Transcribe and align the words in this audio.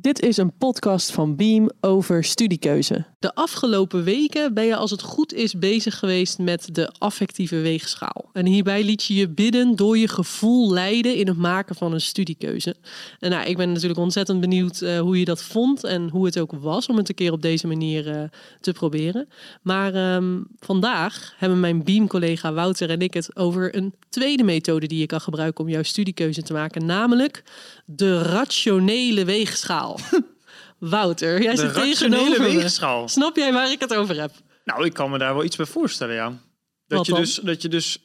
Dit 0.00 0.20
is 0.20 0.36
een 0.36 0.52
podcast 0.58 1.12
van 1.12 1.36
Beam 1.36 1.70
over 1.80 2.24
studiekeuze. 2.24 3.04
De 3.18 3.34
afgelopen 3.34 4.04
weken 4.04 4.54
ben 4.54 4.64
je 4.64 4.76
als 4.76 4.90
het 4.90 5.02
goed 5.02 5.32
is 5.32 5.54
bezig 5.54 5.98
geweest 5.98 6.38
met 6.38 6.68
de 6.74 6.92
affectieve 6.98 7.56
weegschaal. 7.56 8.30
En 8.32 8.46
hierbij 8.46 8.84
liet 8.84 9.04
je 9.04 9.14
je 9.14 9.28
bidden 9.28 9.76
door 9.76 9.98
je 9.98 10.08
gevoel 10.08 10.72
leiden 10.72 11.16
in 11.16 11.26
het 11.26 11.36
maken 11.36 11.74
van 11.74 11.92
een 11.92 12.00
studiekeuze. 12.00 12.76
En 13.18 13.30
nou, 13.30 13.48
ik 13.48 13.56
ben 13.56 13.72
natuurlijk 13.72 14.00
ontzettend 14.00 14.40
benieuwd 14.40 14.80
uh, 14.80 15.00
hoe 15.00 15.18
je 15.18 15.24
dat 15.24 15.42
vond 15.42 15.84
en 15.84 16.08
hoe 16.08 16.24
het 16.24 16.38
ook 16.38 16.52
was 16.52 16.86
om 16.86 16.96
het 16.96 17.08
een 17.08 17.14
keer 17.14 17.32
op 17.32 17.42
deze 17.42 17.66
manier 17.66 18.06
uh, 18.06 18.22
te 18.60 18.72
proberen. 18.72 19.28
Maar 19.62 20.14
um, 20.14 20.46
vandaag 20.58 21.34
hebben 21.36 21.60
mijn 21.60 21.84
Beam-collega 21.84 22.52
Wouter 22.52 22.90
en 22.90 23.00
ik 23.00 23.14
het 23.14 23.36
over 23.36 23.76
een 23.76 23.94
tweede 24.08 24.42
methode 24.42 24.86
die 24.86 24.98
je 24.98 25.06
kan 25.06 25.20
gebruiken 25.20 25.64
om 25.64 25.70
jouw 25.70 25.82
studiekeuze 25.82 26.42
te 26.42 26.52
maken, 26.52 26.86
namelijk 26.86 27.42
de 27.84 28.22
rationele 28.22 29.24
weegschaal. 29.24 29.89
Wouter, 30.78 31.42
jij 31.42 31.54
de 31.54 31.60
zit 31.60 31.74
tegenover 31.74 32.42
weegschaal. 32.42 33.08
Snap 33.08 33.36
jij 33.36 33.52
waar 33.52 33.70
ik 33.70 33.80
het 33.80 33.94
over 33.94 34.20
heb? 34.20 34.32
Nou, 34.64 34.84
ik 34.84 34.92
kan 34.92 35.10
me 35.10 35.18
daar 35.18 35.34
wel 35.34 35.44
iets 35.44 35.56
bij 35.56 35.66
voorstellen, 35.66 36.14
ja. 36.14 36.38
Dat 36.86 37.06
je, 37.06 37.14
dus, 37.14 37.34
dat 37.34 37.62
je 37.62 37.68
dus 37.68 37.98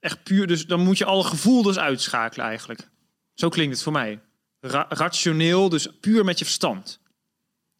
echt 0.00 0.22
puur... 0.22 0.46
Dus 0.46 0.66
dan 0.66 0.80
moet 0.80 0.98
je 0.98 1.04
alle 1.04 1.24
gevoel 1.24 1.62
dus 1.62 1.78
uitschakelen 1.78 2.46
eigenlijk. 2.46 2.88
Zo 3.34 3.48
klinkt 3.48 3.74
het 3.74 3.82
voor 3.82 3.92
mij. 3.92 4.20
rationeel, 4.88 5.68
dus 5.68 5.88
puur 6.00 6.24
met 6.24 6.38
je 6.38 6.44
verstand. 6.44 7.00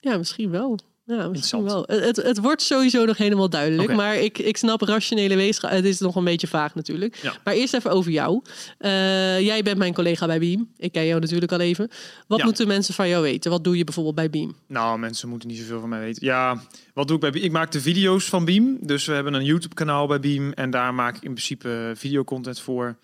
Ja, 0.00 0.16
misschien 0.16 0.50
wel. 0.50 0.78
Ja, 1.08 1.28
misschien 1.28 1.62
wel. 1.62 1.84
Het, 1.86 2.16
het 2.16 2.38
wordt 2.38 2.62
sowieso 2.62 3.04
nog 3.04 3.16
helemaal 3.16 3.50
duidelijk. 3.50 3.94
Maar 3.94 4.16
ik, 4.16 4.38
ik 4.38 4.56
snap 4.56 4.80
rationele 4.80 5.36
weegschaal. 5.36 5.70
Het 5.70 5.84
is 5.84 5.98
nog 5.98 6.16
een 6.16 6.24
beetje 6.24 6.46
vaag 6.46 6.74
natuurlijk. 6.74 7.22
Maar 7.44 7.54
eerst 7.54 7.74
even 7.74 7.90
over 7.90 8.10
jou. 8.10 8.42
Uh, 8.80 9.40
jij 9.40 9.62
bent 9.62 9.78
mijn 9.78 9.94
collega 9.94 10.26
bij 10.26 10.38
Beam. 10.38 10.68
Ik 10.76 10.92
ken 10.92 11.06
jou 11.06 11.20
natuurlijk 11.20 11.52
al 11.52 11.60
even. 11.60 11.90
Wat 12.26 12.42
moeten 12.42 12.66
mensen 12.66 12.94
van 12.94 13.08
jou 13.08 13.22
weten? 13.22 13.50
Wat 13.50 13.64
doe 13.64 13.76
je 13.76 13.84
bijvoorbeeld 13.84 14.14
bij 14.14 14.30
Beam? 14.30 14.56
Nou, 14.66 14.98
mensen 14.98 15.28
moeten 15.28 15.48
niet 15.48 15.58
zoveel 15.58 15.80
van 15.80 15.88
mij 15.88 16.00
weten. 16.00 16.26
Ja, 16.26 16.62
wat 16.94 17.06
doe 17.06 17.16
ik 17.16 17.22
bij 17.22 17.30
Beam? 17.30 17.44
Ik 17.44 17.52
maak 17.52 17.72
de 17.72 17.80
video's 17.80 18.24
van 18.24 18.44
Beam. 18.44 18.78
Dus 18.80 19.06
we 19.06 19.12
hebben 19.12 19.34
een 19.34 19.44
YouTube 19.44 19.74
kanaal 19.74 20.06
bij 20.06 20.20
Beam. 20.20 20.52
En 20.52 20.70
daar 20.70 20.94
maak 20.94 21.16
ik 21.16 21.22
in 21.22 21.32
principe 21.32 21.92
videocontent 21.94 22.60
voor. 22.60 22.96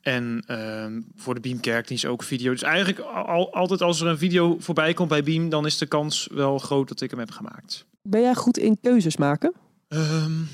En 0.00 0.44
uh, 0.46 0.86
voor 1.16 1.34
de 1.34 1.40
Beam 1.40 1.60
Kerkdienst 1.60 2.04
ook 2.04 2.22
video. 2.22 2.52
Dus 2.52 2.62
eigenlijk 2.62 2.98
al, 2.98 3.52
altijd 3.52 3.82
als 3.82 4.00
er 4.00 4.06
een 4.06 4.18
video 4.18 4.56
voorbij 4.58 4.94
komt 4.94 5.08
bij 5.08 5.22
Beam, 5.22 5.48
dan 5.48 5.66
is 5.66 5.78
de 5.78 5.86
kans 5.86 6.28
wel 6.32 6.58
groot 6.58 6.88
dat 6.88 7.00
ik 7.00 7.10
hem 7.10 7.18
heb 7.18 7.30
gemaakt. 7.30 7.86
Ben 8.02 8.20
jij 8.20 8.34
goed 8.34 8.58
in 8.58 8.80
keuzes 8.80 9.16
maken? 9.16 9.52
Um, 9.88 10.48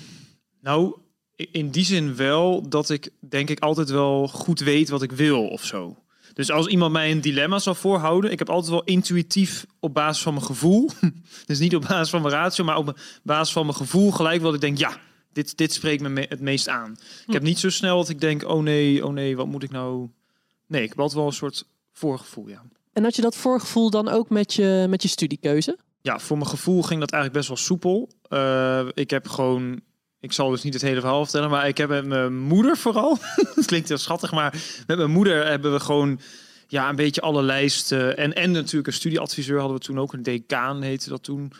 nou, 0.60 0.96
in 1.36 1.70
die 1.70 1.84
zin 1.84 2.16
wel 2.16 2.68
dat 2.68 2.90
ik 2.90 3.10
denk 3.20 3.50
ik 3.50 3.60
altijd 3.60 3.90
wel 3.90 4.28
goed 4.28 4.60
weet 4.60 4.88
wat 4.88 5.02
ik 5.02 5.12
wil 5.12 5.48
of 5.48 5.64
zo. 5.64 5.96
Dus 6.32 6.50
als 6.50 6.66
iemand 6.66 6.92
mij 6.92 7.10
een 7.10 7.20
dilemma 7.20 7.58
zou 7.58 7.76
voorhouden, 7.76 8.30
ik 8.30 8.38
heb 8.38 8.50
altijd 8.50 8.70
wel 8.70 8.84
intuïtief 8.84 9.66
op 9.80 9.94
basis 9.94 10.22
van 10.22 10.34
mijn 10.34 10.46
gevoel, 10.46 10.90
dus 11.46 11.58
niet 11.58 11.76
op 11.76 11.86
basis 11.88 12.10
van 12.10 12.22
mijn 12.22 12.34
ratio, 12.34 12.64
maar 12.64 12.76
op 12.76 12.98
basis 13.22 13.52
van 13.52 13.66
mijn 13.66 13.76
gevoel 13.76 14.10
gelijk 14.10 14.42
wat 14.42 14.54
ik 14.54 14.60
denk, 14.60 14.78
ja, 14.78 15.00
dit, 15.36 15.56
dit 15.56 15.72
spreekt 15.72 16.02
me 16.02 16.26
het 16.28 16.40
meest 16.40 16.68
aan. 16.68 16.96
Ik 17.26 17.32
heb 17.32 17.42
hm. 17.42 17.48
niet 17.48 17.58
zo 17.58 17.70
snel 17.70 17.96
dat 17.96 18.08
ik 18.08 18.20
denk, 18.20 18.48
oh 18.48 18.62
nee, 18.62 19.06
oh 19.06 19.12
nee, 19.12 19.36
wat 19.36 19.46
moet 19.46 19.62
ik 19.62 19.70
nou... 19.70 20.08
Nee, 20.66 20.82
ik 20.82 20.88
heb 20.88 20.98
altijd 20.98 21.18
wel 21.18 21.26
een 21.26 21.32
soort 21.32 21.66
voorgevoel, 21.92 22.48
ja. 22.48 22.62
En 22.92 23.02
had 23.02 23.16
je 23.16 23.22
dat 23.22 23.36
voorgevoel 23.36 23.90
dan 23.90 24.08
ook 24.08 24.30
met 24.30 24.54
je, 24.54 24.86
met 24.88 25.02
je 25.02 25.08
studiekeuze? 25.08 25.78
Ja, 26.00 26.18
voor 26.18 26.36
mijn 26.36 26.50
gevoel 26.50 26.82
ging 26.82 27.00
dat 27.00 27.10
eigenlijk 27.10 27.46
best 27.46 27.48
wel 27.48 27.66
soepel. 27.66 28.10
Uh, 28.28 28.88
ik 28.94 29.10
heb 29.10 29.28
gewoon 29.28 29.80
ik 30.20 30.32
zal 30.32 30.50
dus 30.50 30.62
niet 30.62 30.72
het 30.72 30.82
hele 30.82 31.00
verhaal 31.00 31.22
vertellen, 31.22 31.50
maar 31.50 31.68
ik 31.68 31.78
heb 31.78 31.88
met 31.88 32.06
mijn 32.06 32.38
moeder 32.38 32.76
vooral. 32.76 33.18
Het 33.54 33.64
klinkt 33.64 33.88
heel 33.88 33.98
schattig, 33.98 34.32
maar 34.32 34.54
met 34.86 34.96
mijn 34.96 35.10
moeder 35.10 35.46
hebben 35.46 35.72
we 35.72 35.80
gewoon 35.80 36.20
ja, 36.66 36.88
een 36.88 36.96
beetje 36.96 37.20
alle 37.20 37.42
lijsten. 37.42 38.16
En, 38.16 38.32
en 38.32 38.50
natuurlijk 38.50 38.86
een 38.86 38.92
studieadviseur 38.92 39.58
hadden 39.58 39.76
we 39.76 39.84
toen 39.84 40.00
ook, 40.00 40.12
een 40.12 40.22
decaan 40.22 40.82
heette 40.82 41.08
dat 41.08 41.22
toen. 41.22 41.52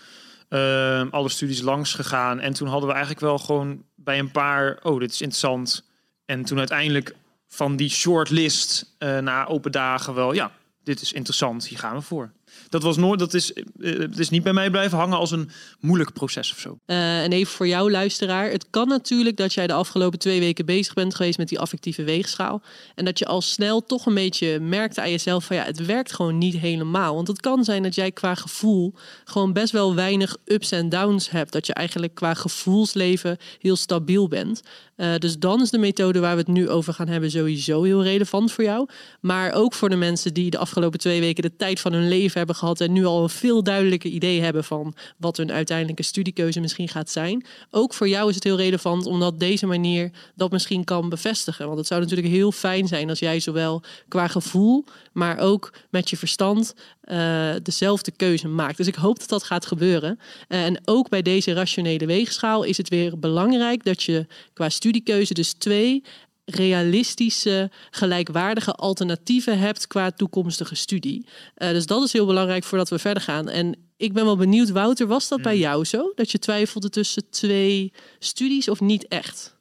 Ehm, 0.48 1.08
alle 1.11 1.28
studies 1.28 1.61
langs 1.61 1.94
gegaan. 1.94 2.41
En 2.41 2.52
toen 2.52 2.69
hadden 2.69 2.89
we 2.89 2.94
eigenlijk 2.94 3.25
wel 3.25 3.39
gewoon 3.39 3.84
bij 3.94 4.19
een 4.19 4.30
paar, 4.30 4.78
oh, 4.83 5.00
dit 5.00 5.11
is 5.11 5.20
interessant. 5.20 5.89
En 6.24 6.45
toen 6.45 6.58
uiteindelijk 6.58 7.14
van 7.46 7.77
die 7.77 7.89
shortlist 7.89 8.95
uh, 8.98 9.18
na 9.18 9.46
open 9.46 9.73
dagen 9.73 10.14
wel, 10.14 10.33
ja, 10.33 10.52
dit 10.83 11.01
is 11.01 11.12
interessant, 11.12 11.67
hier 11.67 11.79
gaan 11.79 11.95
we 11.95 12.02
voor 12.02 12.33
dat 12.68 12.83
was 12.83 12.96
nooit, 12.96 13.18
dat 13.18 13.34
is, 13.34 13.52
uh, 13.52 13.98
het 13.98 14.18
is 14.18 14.28
niet 14.28 14.42
bij 14.42 14.52
mij 14.52 14.70
blijven 14.70 14.98
hangen 14.98 15.18
als 15.18 15.30
een 15.30 15.50
moeilijk 15.80 16.12
proces 16.12 16.52
of 16.52 16.58
zo. 16.58 16.78
Uh, 16.86 17.22
en 17.22 17.33
even 17.33 17.52
voor 17.52 17.67
jou, 17.67 17.90
luisteraar. 17.90 18.50
Het 18.50 18.67
kan 18.70 18.89
natuurlijk 18.89 19.36
dat 19.36 19.55
jij 19.55 19.67
de 19.67 19.72
afgelopen 19.72 20.18
twee 20.18 20.40
weken 20.40 20.67
bezig 20.67 20.94
bent 20.94 21.14
geweest 21.14 21.39
met 21.39 21.48
die 21.48 21.58
affectieve 21.58 22.05
weegschaal. 22.05 22.62
En 22.94 23.05
dat 23.05 23.18
je 23.18 23.27
al 23.27 23.40
snel 23.40 23.84
toch 23.86 24.06
een 24.06 24.14
beetje 24.14 24.61
merkte 24.61 25.00
aan 25.00 25.11
jezelf 25.11 25.44
van 25.44 25.56
ja, 25.56 25.64
het 25.64 25.86
werkt 25.86 26.12
gewoon 26.12 26.39
niet 26.39 26.56
helemaal. 26.56 27.14
Want 27.14 27.28
het 27.28 27.40
kan 27.40 27.64
zijn 27.64 27.83
dat 27.83 27.94
jij 27.94 28.12
qua 28.12 28.34
gevoel 28.34 28.94
gewoon 29.24 29.52
best 29.52 29.73
wel 29.73 29.94
weinig 29.94 30.36
ups 30.44 30.70
en 30.70 30.88
downs 30.88 31.30
hebt. 31.30 31.52
Dat 31.52 31.67
je 31.67 31.74
eigenlijk 31.74 32.14
qua 32.14 32.34
gevoelsleven 32.34 33.38
heel 33.58 33.77
stabiel 33.77 34.28
bent. 34.28 34.62
Uh, 34.96 35.17
dus 35.17 35.39
dan 35.39 35.62
is 35.62 35.70
de 35.70 35.79
methode 35.79 36.20
waar 36.20 36.33
we 36.33 36.40
het 36.40 36.51
nu 36.51 36.68
over 36.68 36.95
gaan 36.95 37.08
hebben 37.08 37.30
sowieso 37.30 37.83
heel 37.83 38.02
relevant 38.02 38.52
voor 38.52 38.64
jou. 38.64 38.89
Maar 39.20 39.52
ook 39.52 39.73
voor 39.73 39.89
de 39.89 39.96
mensen 39.96 40.34
die 40.34 40.51
de 40.51 40.58
afgelopen 40.58 40.98
twee 40.98 41.20
weken 41.20 41.42
de 41.42 41.57
tijd 41.57 41.80
van 41.80 41.92
hun 41.92 42.08
leven 42.08 42.39
hebben 42.39 42.57
gehad 42.57 42.80
en 42.80 42.92
nu 42.92 43.05
al 43.05 43.23
een 43.23 43.29
veel 43.29 43.62
duidelijker 43.62 44.11
idee 44.11 44.40
hebben 44.40 44.64
van 44.64 44.95
wat 45.17 45.36
hun 45.36 45.52
uiteindelijke 45.52 46.02
studiekeuze 46.02 46.61
misschien 46.61 46.89
gaat 46.89 47.11
zijn. 47.11 47.46
Ook 47.70 47.95
voor 47.95 48.08
jou 48.08 48.29
is 48.29 48.35
het 48.35 48.45
heel 48.45 48.56
relevant 48.56 49.06
omdat 49.06 49.40
deze 49.40 49.67
manier 49.67 50.11
dat 50.35 50.51
misschien 50.51 50.85
kan 50.85 51.08
bevestigen. 51.08 51.67
Want 51.67 51.79
het 51.79 51.86
zou 51.86 52.01
natuurlijk 52.01 52.29
heel 52.29 52.52
fijn 52.52 52.89
zijn 52.89 53.08
als 53.08 53.18
jij 53.18 53.40
zowel 53.40 53.83
qua 54.08 54.29
gevoel, 54.29 54.85
maar 55.12 55.39
ook 55.39 55.73
met 55.90 56.11
je 56.11 56.17
verstand 56.17 56.74
uh, 57.06 57.55
dezelfde 57.62 58.11
keuze 58.11 58.48
maakt. 58.48 58.77
Dus 58.77 58.86
ik 58.86 58.94
hoop 58.94 59.18
dat 59.18 59.28
dat 59.28 59.42
gaat 59.42 59.67
gebeuren. 59.67 60.18
Uh, 60.48 60.64
en 60.64 60.80
ook 60.84 61.08
bij 61.08 61.22
deze 61.22 61.52
rationele 61.52 62.06
weegschaal 62.06 62.62
is 62.62 62.77
het 62.77 62.89
weer 62.89 63.18
belangrijk 63.18 63.84
dat 63.84 64.02
je 64.02 64.27
qua 64.52 64.68
studiekeuze 64.68 65.34
dus 65.34 65.52
twee 65.52 66.02
realistische, 66.44 67.70
gelijkwaardige 67.90 68.72
alternatieven 68.72 69.58
hebt 69.58 69.86
qua 69.86 70.11
toekomstige 70.11 70.74
studie. 70.74 71.27
Uh, 71.56 71.70
dus 71.70 71.86
dat 71.86 72.02
is 72.02 72.12
heel 72.12 72.27
belangrijk 72.27 72.64
voordat 72.64 72.89
we 72.89 72.98
verder 72.98 73.23
gaan. 73.23 73.48
En 73.48 73.77
ik 73.96 74.12
ben 74.12 74.24
wel 74.24 74.36
benieuwd, 74.36 74.70
Wouter, 74.70 75.06
was 75.06 75.28
dat 75.28 75.42
bij 75.42 75.52
hmm. 75.52 75.62
jou 75.62 75.84
zo? 75.84 76.12
Dat 76.14 76.30
je 76.30 76.38
twijfelde 76.38 76.90
tussen 76.90 77.30
twee 77.30 77.92
studies 78.18 78.68
of 78.68 78.80
niet 78.80 79.08
echt? 79.08 79.56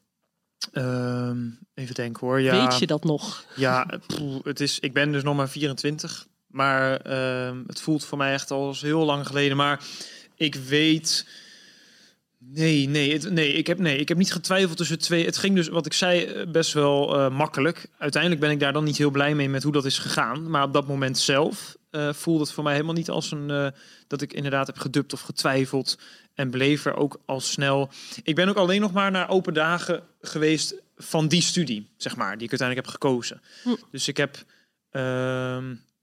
Um, 0.73 1.59
even 1.73 1.95
denken 1.95 2.27
hoor. 2.27 2.41
Ja, 2.41 2.67
Weet 2.67 2.79
je 2.79 2.87
dat 2.87 3.03
nog? 3.03 3.45
Ja, 3.55 3.99
het 4.43 4.59
is, 4.59 4.79
ik 4.79 4.93
ben 4.93 5.11
dus 5.11 5.23
nog 5.23 5.35
maar 5.35 5.49
24. 5.49 6.27
Maar 6.55 7.07
uh, 7.07 7.57
het 7.67 7.81
voelt 7.81 8.05
voor 8.05 8.17
mij 8.17 8.33
echt 8.33 8.51
al 8.51 8.75
heel 8.79 9.05
lang 9.05 9.27
geleden. 9.27 9.57
Maar 9.57 9.83
ik 10.35 10.55
weet 10.55 11.25
Nee, 12.37 12.87
nee, 12.87 13.13
het, 13.13 13.31
nee, 13.31 13.53
ik 13.53 13.67
heb, 13.67 13.79
nee, 13.79 13.97
ik 13.97 14.07
heb 14.07 14.17
niet 14.17 14.31
getwijfeld 14.31 14.77
tussen 14.77 14.99
twee. 14.99 15.25
Het 15.25 15.37
ging 15.37 15.55
dus, 15.55 15.67
wat 15.67 15.85
ik 15.85 15.93
zei, 15.93 16.23
eh, 16.23 16.47
best 16.47 16.73
wel 16.73 17.15
uh, 17.15 17.37
makkelijk. 17.37 17.87
Uiteindelijk 17.97 18.41
ben 18.41 18.51
ik 18.51 18.59
daar 18.59 18.73
dan 18.73 18.83
niet 18.83 18.97
heel 18.97 19.11
blij 19.11 19.35
mee 19.35 19.49
met 19.49 19.63
hoe 19.63 19.71
dat 19.71 19.85
is 19.85 19.99
gegaan. 19.99 20.49
Maar 20.49 20.63
op 20.63 20.73
dat 20.73 20.87
moment 20.87 21.17
zelf 21.17 21.75
uh, 21.91 22.13
voelde 22.13 22.43
het 22.43 22.51
voor 22.51 22.63
mij 22.63 22.73
helemaal 22.73 22.93
niet 22.93 23.09
als 23.09 23.31
een. 23.31 23.49
Uh, 23.49 23.67
dat 24.07 24.21
ik 24.21 24.33
inderdaad 24.33 24.67
heb 24.67 24.77
gedupt 24.77 25.13
of 25.13 25.21
getwijfeld. 25.21 25.97
En 26.33 26.49
bleef 26.49 26.85
er 26.85 26.95
ook 26.95 27.19
al 27.25 27.39
snel. 27.39 27.89
Ik 28.23 28.35
ben 28.35 28.49
ook 28.49 28.57
alleen 28.57 28.81
nog 28.81 28.93
maar 28.93 29.11
naar 29.11 29.29
open 29.29 29.53
dagen 29.53 30.03
geweest 30.21 30.75
van 30.97 31.27
die 31.27 31.41
studie, 31.41 31.89
zeg 31.97 32.15
maar, 32.15 32.37
die 32.37 32.47
ik 32.47 32.49
uiteindelijk 32.49 32.87
heb 32.87 33.01
gekozen. 33.01 33.41
Hm. 33.63 33.75
Dus 33.91 34.07
ik 34.07 34.17
heb, 34.17 34.43
uh, 34.91 35.57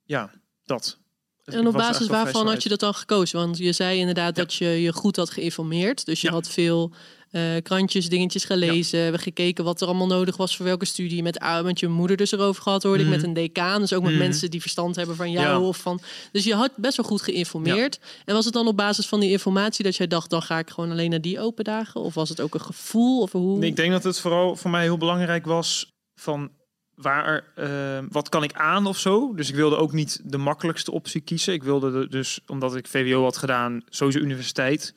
ja, 0.05 0.31
dat. 0.65 1.01
En 1.45 1.67
op 1.67 1.73
basis 1.73 2.07
waarvan 2.07 2.49
had 2.49 2.63
je 2.63 2.69
dat 2.69 2.81
dan 2.81 2.95
gekozen? 2.95 3.39
Want 3.39 3.59
je 3.59 3.73
zei 3.73 3.99
inderdaad 3.99 4.35
dat 4.35 4.55
je 4.55 4.67
je 4.67 4.93
goed 4.93 5.17
had 5.17 5.31
geïnformeerd. 5.31 6.05
Dus 6.05 6.21
je 6.21 6.31
had 6.31 6.49
veel 6.49 6.93
uh, 7.33 7.43
krantjes, 7.63 8.09
dingetjes 8.09 8.45
gelezen. 8.45 8.97
We 8.97 9.03
hebben 9.03 9.21
gekeken 9.21 9.65
wat 9.65 9.81
er 9.81 9.87
allemaal 9.87 10.07
nodig 10.07 10.37
was 10.37 10.57
voor 10.57 10.67
welke 10.67 10.85
studie. 10.85 11.23
Met, 11.23 11.43
uh, 11.43 11.63
met 11.63 11.81
je 11.81 11.89
moeder 11.89 12.17
dus 12.17 12.33
erover 12.33 12.63
gehad, 12.63 12.83
hoorde 12.83 13.03
ik. 13.03 13.09
Met 13.09 13.19
mhm. 13.19 13.27
een 13.27 13.35
decaan. 13.35 13.81
Dus 13.81 13.93
ook 13.93 14.03
met 14.03 14.11
mhm. 14.11 14.21
mensen 14.21 14.51
die 14.51 14.61
verstand 14.61 14.97
hebben 14.97 15.17
van 15.17 15.31
jou. 15.31 15.65
Of 15.65 15.77
van, 15.77 16.01
dus 16.33 16.45
je 16.45 16.55
had 16.55 16.71
best 16.77 16.97
wel 16.97 17.07
goed 17.07 17.23
geïnformeerd. 17.23 18.01
En 18.25 18.35
was 18.35 18.45
het 18.45 18.55
dan 18.55 18.67
op 18.67 18.77
basis 18.77 19.07
van 19.07 19.21
die 19.21 19.31
informatie 19.31 19.85
dat 19.85 19.97
jij 19.97 20.07
dacht... 20.07 20.31
dan 20.31 20.43
ga 20.43 20.59
ik 20.59 20.71
gewoon 20.71 20.91
alleen 20.91 21.11
naar 21.11 21.21
die 21.21 21.41
open 21.41 21.65
dagen? 21.65 22.01
Of 22.01 22.15
was 22.15 22.29
het 22.29 22.41
ook 22.41 22.55
een 22.55 22.61
gevoel? 22.61 23.21
Of 23.21 23.33
hoe? 23.33 23.59
Nee, 23.59 23.71
ik 23.71 23.77
denk 23.77 23.93
dat 23.93 24.05
het 24.05 24.19
vooral 24.19 24.57
voor 24.57 24.71
mij 24.71 24.83
heel 24.83 24.99
belangrijk 24.99 25.45
was... 25.45 25.93
van 26.15 26.51
waar, 26.95 27.45
uh, 27.57 27.99
wat 28.09 28.29
kan 28.29 28.43
ik 28.43 28.53
aan 28.53 28.87
of 28.87 28.99
zo. 28.99 29.35
Dus 29.35 29.49
ik 29.49 29.55
wilde 29.55 29.77
ook 29.77 29.93
niet 29.93 30.21
de 30.25 30.39
makkelijkste 30.39 30.91
optie 30.91 31.21
kiezen. 31.21 31.53
Ik 31.55 31.63
wilde 31.63 32.09
dus, 32.09 32.41
omdat 32.47 32.77
ik 32.77 32.87
VWO 32.87 33.23
had 33.23 33.37
gedaan, 33.37 33.83
sowieso 33.89 34.19
universiteit. 34.19 34.95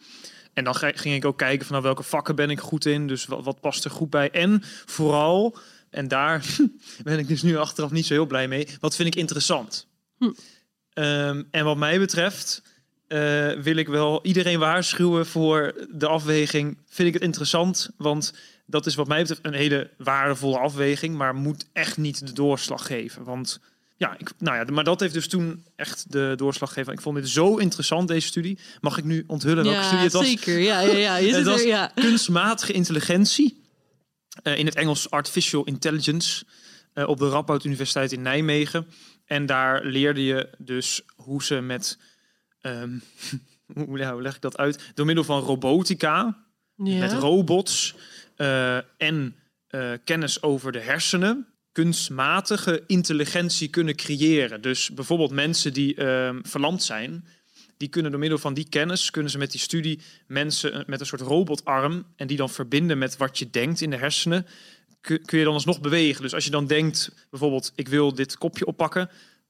En 0.54 0.64
dan 0.64 0.76
ging 0.76 1.16
ik 1.16 1.26
ook 1.26 1.38
kijken 1.38 1.66
van 1.66 1.72
nou, 1.72 1.84
welke 1.84 2.04
vakken 2.04 2.36
ben 2.36 2.50
ik 2.50 2.60
goed 2.60 2.86
in. 2.86 3.08
Dus 3.08 3.26
wat, 3.26 3.44
wat 3.44 3.60
past 3.60 3.86
er 3.86 3.92
goed 3.92 4.10
bij. 4.10 4.32
En 4.32 4.62
vooral, 4.86 5.58
en 5.90 6.08
daar 6.08 6.46
ben 7.04 7.20
ik 7.20 7.28
dus 7.28 7.42
nu 7.42 7.58
achteraf 7.58 7.92
niet 7.92 8.06
zo 8.06 8.14
heel 8.14 8.26
blij 8.26 8.48
mee. 8.48 8.68
Wat 8.80 8.96
vind 8.96 9.08
ik 9.08 9.16
interessant? 9.16 9.88
Hm. 10.18 10.32
Um, 10.94 11.48
en 11.52 11.66
wat 11.66 11.78
mij 11.78 12.00
betreft 12.00 12.62
uh, 13.08 13.52
wil 13.52 13.76
ik 13.76 13.88
wel 13.88 14.20
iedereen 14.24 14.60
waarschuwen 14.60 15.26
voor 15.26 15.88
de 15.92 16.08
afweging. 16.08 16.78
Vind 16.90 17.08
ik 17.08 17.14
het 17.14 17.24
interessant? 17.24 17.90
Want 17.98 18.34
dat 18.66 18.86
is 18.86 18.96
wat 18.96 19.08
mij 19.08 19.20
betreft 19.22 19.46
een 19.46 19.54
hele 19.54 19.90
waardevolle 19.98 20.58
afweging, 20.58 21.16
maar 21.16 21.36
moet 21.36 21.66
echt 21.74 21.98
niet 21.98 22.28
de 22.28 22.34
doorslag 22.34 22.86
geven. 22.86 23.24
Want 23.24 23.60
ja, 23.98 24.16
ik, 24.18 24.30
nou 24.38 24.58
ja, 24.58 24.72
maar 24.74 24.84
dat 24.84 25.00
heeft 25.00 25.14
dus 25.14 25.28
toen 25.28 25.66
echt 25.76 26.12
de 26.12 26.34
doorslag 26.36 26.70
gegeven. 26.70 26.94
Ik 26.94 27.02
vond 27.02 27.16
dit 27.16 27.30
zo 27.30 27.58
interessant, 27.58 28.08
deze 28.08 28.28
studie. 28.28 28.58
Mag 28.82 28.98
ik 28.98 29.04
nu 29.04 29.24
onthullen 29.28 29.64
welke 29.64 29.84
studie 29.84 30.04
het 30.04 30.14
was? 30.14 30.26
zeker. 30.28 30.60
Ja, 30.60 30.80
ja, 30.80 31.18
ja. 31.18 31.34
Het 31.38 31.48
er, 31.48 31.66
ja. 31.68 31.92
kunstmatige 31.96 32.74
intelligentie. 32.74 33.64
eh, 34.44 34.58
in 34.58 34.66
het 34.66 34.76
Engels 34.76 35.10
Artificial 35.10 35.64
Intelligence. 35.64 36.46
eh, 36.94 37.08
op 37.08 37.18
de 37.18 37.30
Radboud 37.30 37.64
Universiteit 37.64 38.12
in 38.12 38.22
Nijmegen. 38.22 38.88
En 39.26 39.46
daar 39.46 39.86
leerde 39.86 40.24
je 40.24 40.50
dus 40.58 41.02
hoe 41.16 41.44
ze 41.44 41.62
met... 41.62 41.98
ehm, 42.66 42.90
hoe 43.74 44.06
hoe 44.08 44.22
leg 44.22 44.36
ik 44.36 44.42
dat 44.42 44.58
uit? 44.58 44.92
Door 44.94 45.06
middel 45.06 45.24
van 45.24 45.42
robotica, 45.42 46.44
Ja. 46.76 47.00
met 47.00 47.14
robots 47.14 47.96
eh, 48.36 48.78
en 48.98 49.36
eh, 49.68 49.92
kennis 50.04 50.42
over 50.42 50.72
de 50.72 50.80
hersenen 50.80 51.48
kunstmatige 51.72 52.84
intelligentie 52.88 53.68
kunnen 53.68 53.96
creëren. 53.96 54.62
Dus 54.62 54.92
bijvoorbeeld 54.94 55.32
mensen 55.32 55.74
die 55.74 55.96
ehm, 55.96 56.40
verlamd 56.44 56.84
zijn, 56.84 57.28
die 57.78 57.88
kunnen 57.88 58.12
door 58.12 58.20
middel 58.20 58.38
van 58.38 58.54
die 58.54 58.70
kennis, 58.70 59.12
kunnen 59.12 59.32
ze 59.32 59.38
met 59.38 59.52
die 59.52 59.60
studie 59.60 60.00
mensen 60.28 60.74
eh, 60.74 60.86
met 60.86 61.00
een 61.00 61.06
soort 61.06 61.22
robotarm 61.22 62.06
en 62.16 62.28
die 62.28 62.38
dan 62.38 62.50
verbinden 62.50 62.98
met 62.98 63.18
wat 63.18 63.40
je 63.40 63.50
denkt 63.50 63.82
in 63.82 63.90
de 63.90 63.96
hersenen, 63.98 64.46
kun, 65.02 65.26
kun 65.26 65.40
je 65.40 65.44
dan 65.46 65.54
alsnog 65.54 65.82
bewegen. 65.82 66.22
Dus 66.22 66.34
als 66.34 66.46
je 66.46 66.52
dan 66.52 66.68
denkt, 66.68 67.28
bijvoorbeeld, 67.30 67.72
ik 67.76 67.88
wil 67.88 68.14
dit 68.14 68.38
kopje 68.38 68.66
oppakken, 68.66 69.10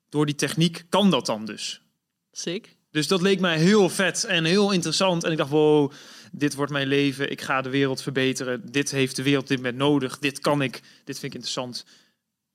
door 0.09 0.25
die 0.25 0.35
techniek 0.35 0.85
kan 0.89 1.09
dat 1.09 1.25
dan 1.25 1.45
dus. 1.45 1.81
Sick. 2.31 2.74
Dus 2.95 3.07
dat 3.07 3.21
leek 3.21 3.39
mij 3.39 3.57
heel 3.57 3.89
vet 3.89 4.23
en 4.23 4.45
heel 4.45 4.71
interessant. 4.71 5.23
En 5.23 5.31
ik 5.31 5.37
dacht, 5.37 5.49
wow, 5.49 5.91
dit 6.31 6.53
wordt 6.53 6.71
mijn 6.71 6.87
leven. 6.87 7.31
Ik 7.31 7.41
ga 7.41 7.61
de 7.61 7.69
wereld 7.69 8.01
verbeteren. 8.01 8.71
Dit 8.71 8.91
heeft 8.91 9.15
de 9.15 9.23
wereld 9.23 9.47
dit 9.47 9.57
moment 9.57 9.77
nodig. 9.77 10.19
Dit 10.19 10.39
kan 10.39 10.61
ik. 10.61 10.81
Dit 11.03 11.19
vind 11.19 11.23
ik 11.23 11.33
interessant. 11.33 11.85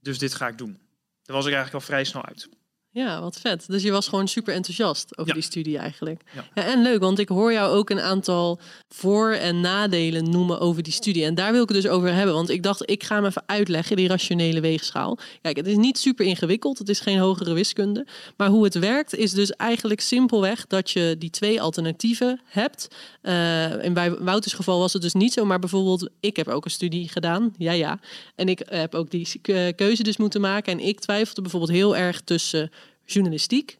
Dus 0.00 0.18
dit 0.18 0.34
ga 0.34 0.48
ik 0.48 0.58
doen. 0.58 0.78
Daar 1.22 1.36
was 1.36 1.46
ik 1.46 1.52
eigenlijk 1.52 1.74
al 1.74 1.90
vrij 1.90 2.04
snel 2.04 2.24
uit. 2.24 2.48
Ja, 2.92 3.20
wat 3.20 3.40
vet. 3.40 3.64
Dus 3.66 3.82
je 3.82 3.90
was 3.90 4.08
gewoon 4.08 4.28
super 4.28 4.54
enthousiast 4.54 5.18
over 5.18 5.26
Ja. 5.28 5.34
die 5.34 5.42
studie 5.42 5.78
eigenlijk. 5.78 6.22
Ja. 6.34 6.44
Ja. 6.54 6.64
en 6.64 6.82
leuk, 6.82 7.00
want 7.00 7.18
ik 7.18 7.28
hoor 7.28 7.52
jou 7.52 7.76
ook 7.76 7.90
een 7.90 8.00
aantal 8.00 8.58
voor- 8.88 9.32
en 9.32 9.60
nadelen 9.60 10.30
noemen 10.30 10.60
over 10.60 10.82
die 10.82 10.92
studie. 10.92 11.24
En 11.24 11.34
daar 11.34 11.52
wil 11.52 11.62
ik 11.62 11.68
het 11.68 11.82
dus 11.82 11.90
over 11.90 12.12
hebben. 12.12 12.34
Want 12.34 12.48
ik 12.50 12.62
dacht, 12.62 12.90
ik 12.90 13.02
ga 13.04 13.14
hem 13.14 13.24
even 13.24 13.42
uitleggen, 13.46 13.96
die 13.96 14.08
rationele 14.08 14.60
weegschaal. 14.60 15.18
Kijk, 15.42 15.56
het 15.56 15.66
is 15.66 15.76
niet 15.76 15.98
super 15.98 16.26
ingewikkeld. 16.26 16.78
Het 16.78 16.88
is 16.88 17.00
geen 17.00 17.18
hogere 17.18 17.52
wiskunde. 17.52 18.06
Maar 18.36 18.48
hoe 18.48 18.64
het 18.64 18.74
werkt 18.74 19.14
is 19.14 19.32
dus 19.32 19.50
eigenlijk 19.50 20.00
simpelweg 20.00 20.66
dat 20.66 20.90
je 20.90 21.16
die 21.18 21.30
twee 21.30 21.60
alternatieven 21.62 22.40
hebt. 22.44 22.88
Eh 23.22 23.84
en 23.84 23.92
bij 23.92 24.10
Wouters 24.18 24.52
geval 24.54 24.78
was 24.78 24.92
het 24.92 25.02
dus 25.02 25.12
niet 25.14 25.32
zo. 25.32 25.44
Maar 25.44 25.58
bijvoorbeeld, 25.58 26.08
ik 26.20 26.36
heb 26.36 26.48
ook 26.48 26.64
een 26.64 26.70
studie 26.70 27.08
gedaan. 27.08 27.54
Ja, 27.58 27.72
ja. 27.72 27.98
En 28.34 28.48
ik 28.48 28.62
heb 28.64 28.94
ook 28.94 29.10
die 29.10 29.28
ke- 29.42 29.72
keuze 29.76 30.02
dus 30.02 30.16
moeten 30.16 30.40
maken. 30.40 30.72
En 30.72 30.86
ik 30.86 31.00
twijfelde 31.00 31.40
bijvoorbeeld 31.42 31.72
heel 31.72 31.96
erg 31.96 32.20
tussen 32.20 32.70
journalistiek. 33.12 33.78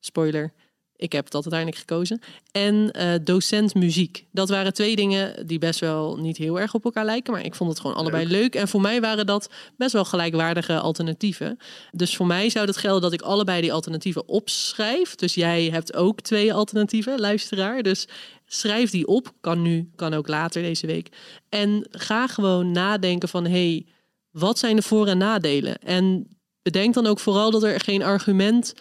Spoiler. 0.00 0.52
Ik 0.96 1.12
heb 1.12 1.30
dat 1.30 1.42
uiteindelijk 1.42 1.80
gekozen. 1.80 2.20
En 2.52 2.90
eh, 2.90 3.12
docent 3.22 3.74
muziek. 3.74 4.26
Dat 4.32 4.48
waren 4.48 4.74
twee 4.74 4.96
dingen 4.96 5.46
die 5.46 5.58
best 5.58 5.80
wel 5.80 6.16
niet 6.16 6.36
heel 6.36 6.60
erg 6.60 6.74
op 6.74 6.84
elkaar 6.84 7.04
lijken. 7.04 7.32
Maar 7.32 7.44
ik 7.44 7.54
vond 7.54 7.70
het 7.70 7.80
gewoon 7.80 7.96
allebei 7.96 8.26
leuk. 8.26 8.54
En 8.54 8.68
voor 8.68 8.80
mij 8.80 9.00
waren 9.00 9.26
dat 9.26 9.50
best 9.76 9.92
wel 9.92 10.04
gelijkwaardige 10.04 10.78
alternatieven. 10.78 11.58
Dus 11.92 12.16
voor 12.16 12.26
mij 12.26 12.50
zou 12.50 12.66
het 12.66 12.76
gelden 12.76 13.02
dat 13.02 13.12
ik 13.12 13.22
allebei 13.22 13.60
die 13.60 13.72
alternatieven 13.72 14.28
opschrijf. 14.28 15.14
Dus 15.14 15.34
jij 15.34 15.64
hebt 15.64 15.94
ook 15.94 16.20
twee 16.20 16.54
alternatieven, 16.54 17.20
luisteraar. 17.20 17.82
Dus 17.82 18.08
schrijf 18.46 18.90
die 18.90 19.06
op. 19.06 19.32
Kan 19.40 19.62
nu, 19.62 19.90
kan 19.96 20.14
ook 20.14 20.28
later 20.28 20.62
deze 20.62 20.86
week. 20.86 21.08
En 21.48 21.86
ga 21.90 22.26
gewoon 22.26 22.70
nadenken 22.70 23.28
van... 23.28 23.46
hey, 23.46 23.86
wat 24.30 24.58
zijn 24.58 24.76
de 24.76 24.82
voor- 24.82 25.06
en 25.06 25.18
nadelen? 25.18 25.78
En 25.78 26.35
bedenk 26.72 26.94
dan 26.94 27.06
ook 27.06 27.18
vooral 27.18 27.50
dat 27.50 27.62
er 27.62 27.80
geen 27.80 28.02
argument 28.02 28.74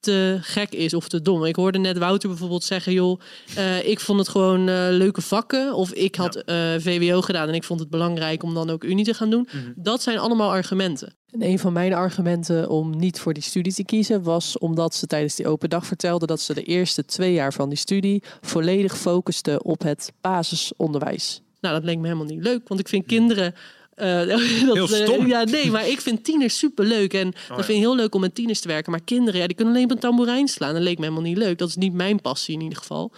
te 0.00 0.38
gek 0.40 0.72
is 0.72 0.94
of 0.94 1.08
te 1.08 1.22
dom. 1.22 1.44
Ik 1.44 1.56
hoorde 1.56 1.78
net 1.78 1.98
Wouter 1.98 2.28
bijvoorbeeld 2.28 2.64
zeggen, 2.64 2.92
joh, 2.92 3.20
eh, 3.56 3.88
ik 3.88 4.00
vond 4.00 4.18
het 4.18 4.28
gewoon 4.28 4.68
eh, 4.68 4.86
leuke 4.90 5.20
vakken. 5.20 5.74
Of 5.74 5.92
ik 5.92 6.14
had 6.14 6.36
eh, 6.36 6.56
VWO 6.78 7.20
gedaan 7.20 7.48
en 7.48 7.54
ik 7.54 7.64
vond 7.64 7.80
het 7.80 7.90
belangrijk 7.90 8.42
om 8.42 8.54
dan 8.54 8.70
ook 8.70 8.84
Unie 8.84 9.04
te 9.04 9.14
gaan 9.14 9.30
doen. 9.30 9.48
Mhm. 9.52 9.72
Dat 9.76 10.02
zijn 10.02 10.18
allemaal 10.18 10.50
argumenten. 10.50 11.16
En 11.30 11.42
een 11.42 11.58
van 11.58 11.72
mijn 11.72 11.94
argumenten 11.94 12.68
om 12.68 12.96
niet 12.96 13.20
voor 13.20 13.34
die 13.34 13.42
studie 13.42 13.72
te 13.72 13.84
kiezen 13.84 14.22
was 14.22 14.58
omdat 14.58 14.94
ze 14.94 15.06
tijdens 15.06 15.34
die 15.34 15.48
open 15.48 15.70
dag 15.70 15.86
vertelde 15.86 16.26
dat 16.26 16.40
ze 16.40 16.54
de 16.54 16.62
eerste 16.62 17.04
twee 17.04 17.32
jaar 17.32 17.52
van 17.52 17.68
die 17.68 17.78
studie 17.78 18.22
volledig 18.40 18.98
focuste 18.98 19.62
op 19.62 19.82
het 19.82 20.12
basisonderwijs. 20.20 21.42
Nou, 21.60 21.74
dat 21.74 21.84
leek 21.84 21.96
me 21.96 22.06
helemaal 22.06 22.26
niet 22.26 22.42
leuk, 22.42 22.68
want 22.68 22.80
ik 22.80 22.88
vind 22.88 23.06
kinderen. 23.06 23.54
Eh, 23.98 24.26
dat, 24.28 24.40
Heel 24.40 24.88
eh, 24.88 25.04
stom. 25.04 25.26
ja, 25.26 25.44
nee, 25.44 25.70
maar 25.70 25.88
ik 25.88 26.00
vind 26.00 26.24
tieners 26.24 26.58
super 26.58 26.84
leuk. 26.84 27.14
En 27.14 27.30
dat 27.30 27.40
ja. 27.48 27.54
vind 27.54 27.68
ik 27.68 27.84
heel 27.84 27.96
leuk 27.96 28.14
om 28.14 28.20
met 28.20 28.34
tieners 28.34 28.60
te 28.60 28.68
werken. 28.68 28.90
Maar 28.90 29.02
kinderen, 29.04 29.40
ja, 29.40 29.46
die 29.46 29.56
kunnen 29.56 29.74
alleen 29.74 29.86
op 29.86 29.90
een 29.90 29.98
tamboerijn 29.98 30.48
slaan. 30.48 30.74
Dat 30.74 30.82
leek 30.82 30.98
me 30.98 31.02
helemaal 31.02 31.24
niet 31.24 31.36
leuk. 31.36 31.58
Dat 31.58 31.68
is 31.68 31.76
niet 31.76 31.92
mijn 31.92 32.20
passie 32.20 32.54
in 32.54 32.60
ieder 32.60 32.78
geval. 32.78 33.12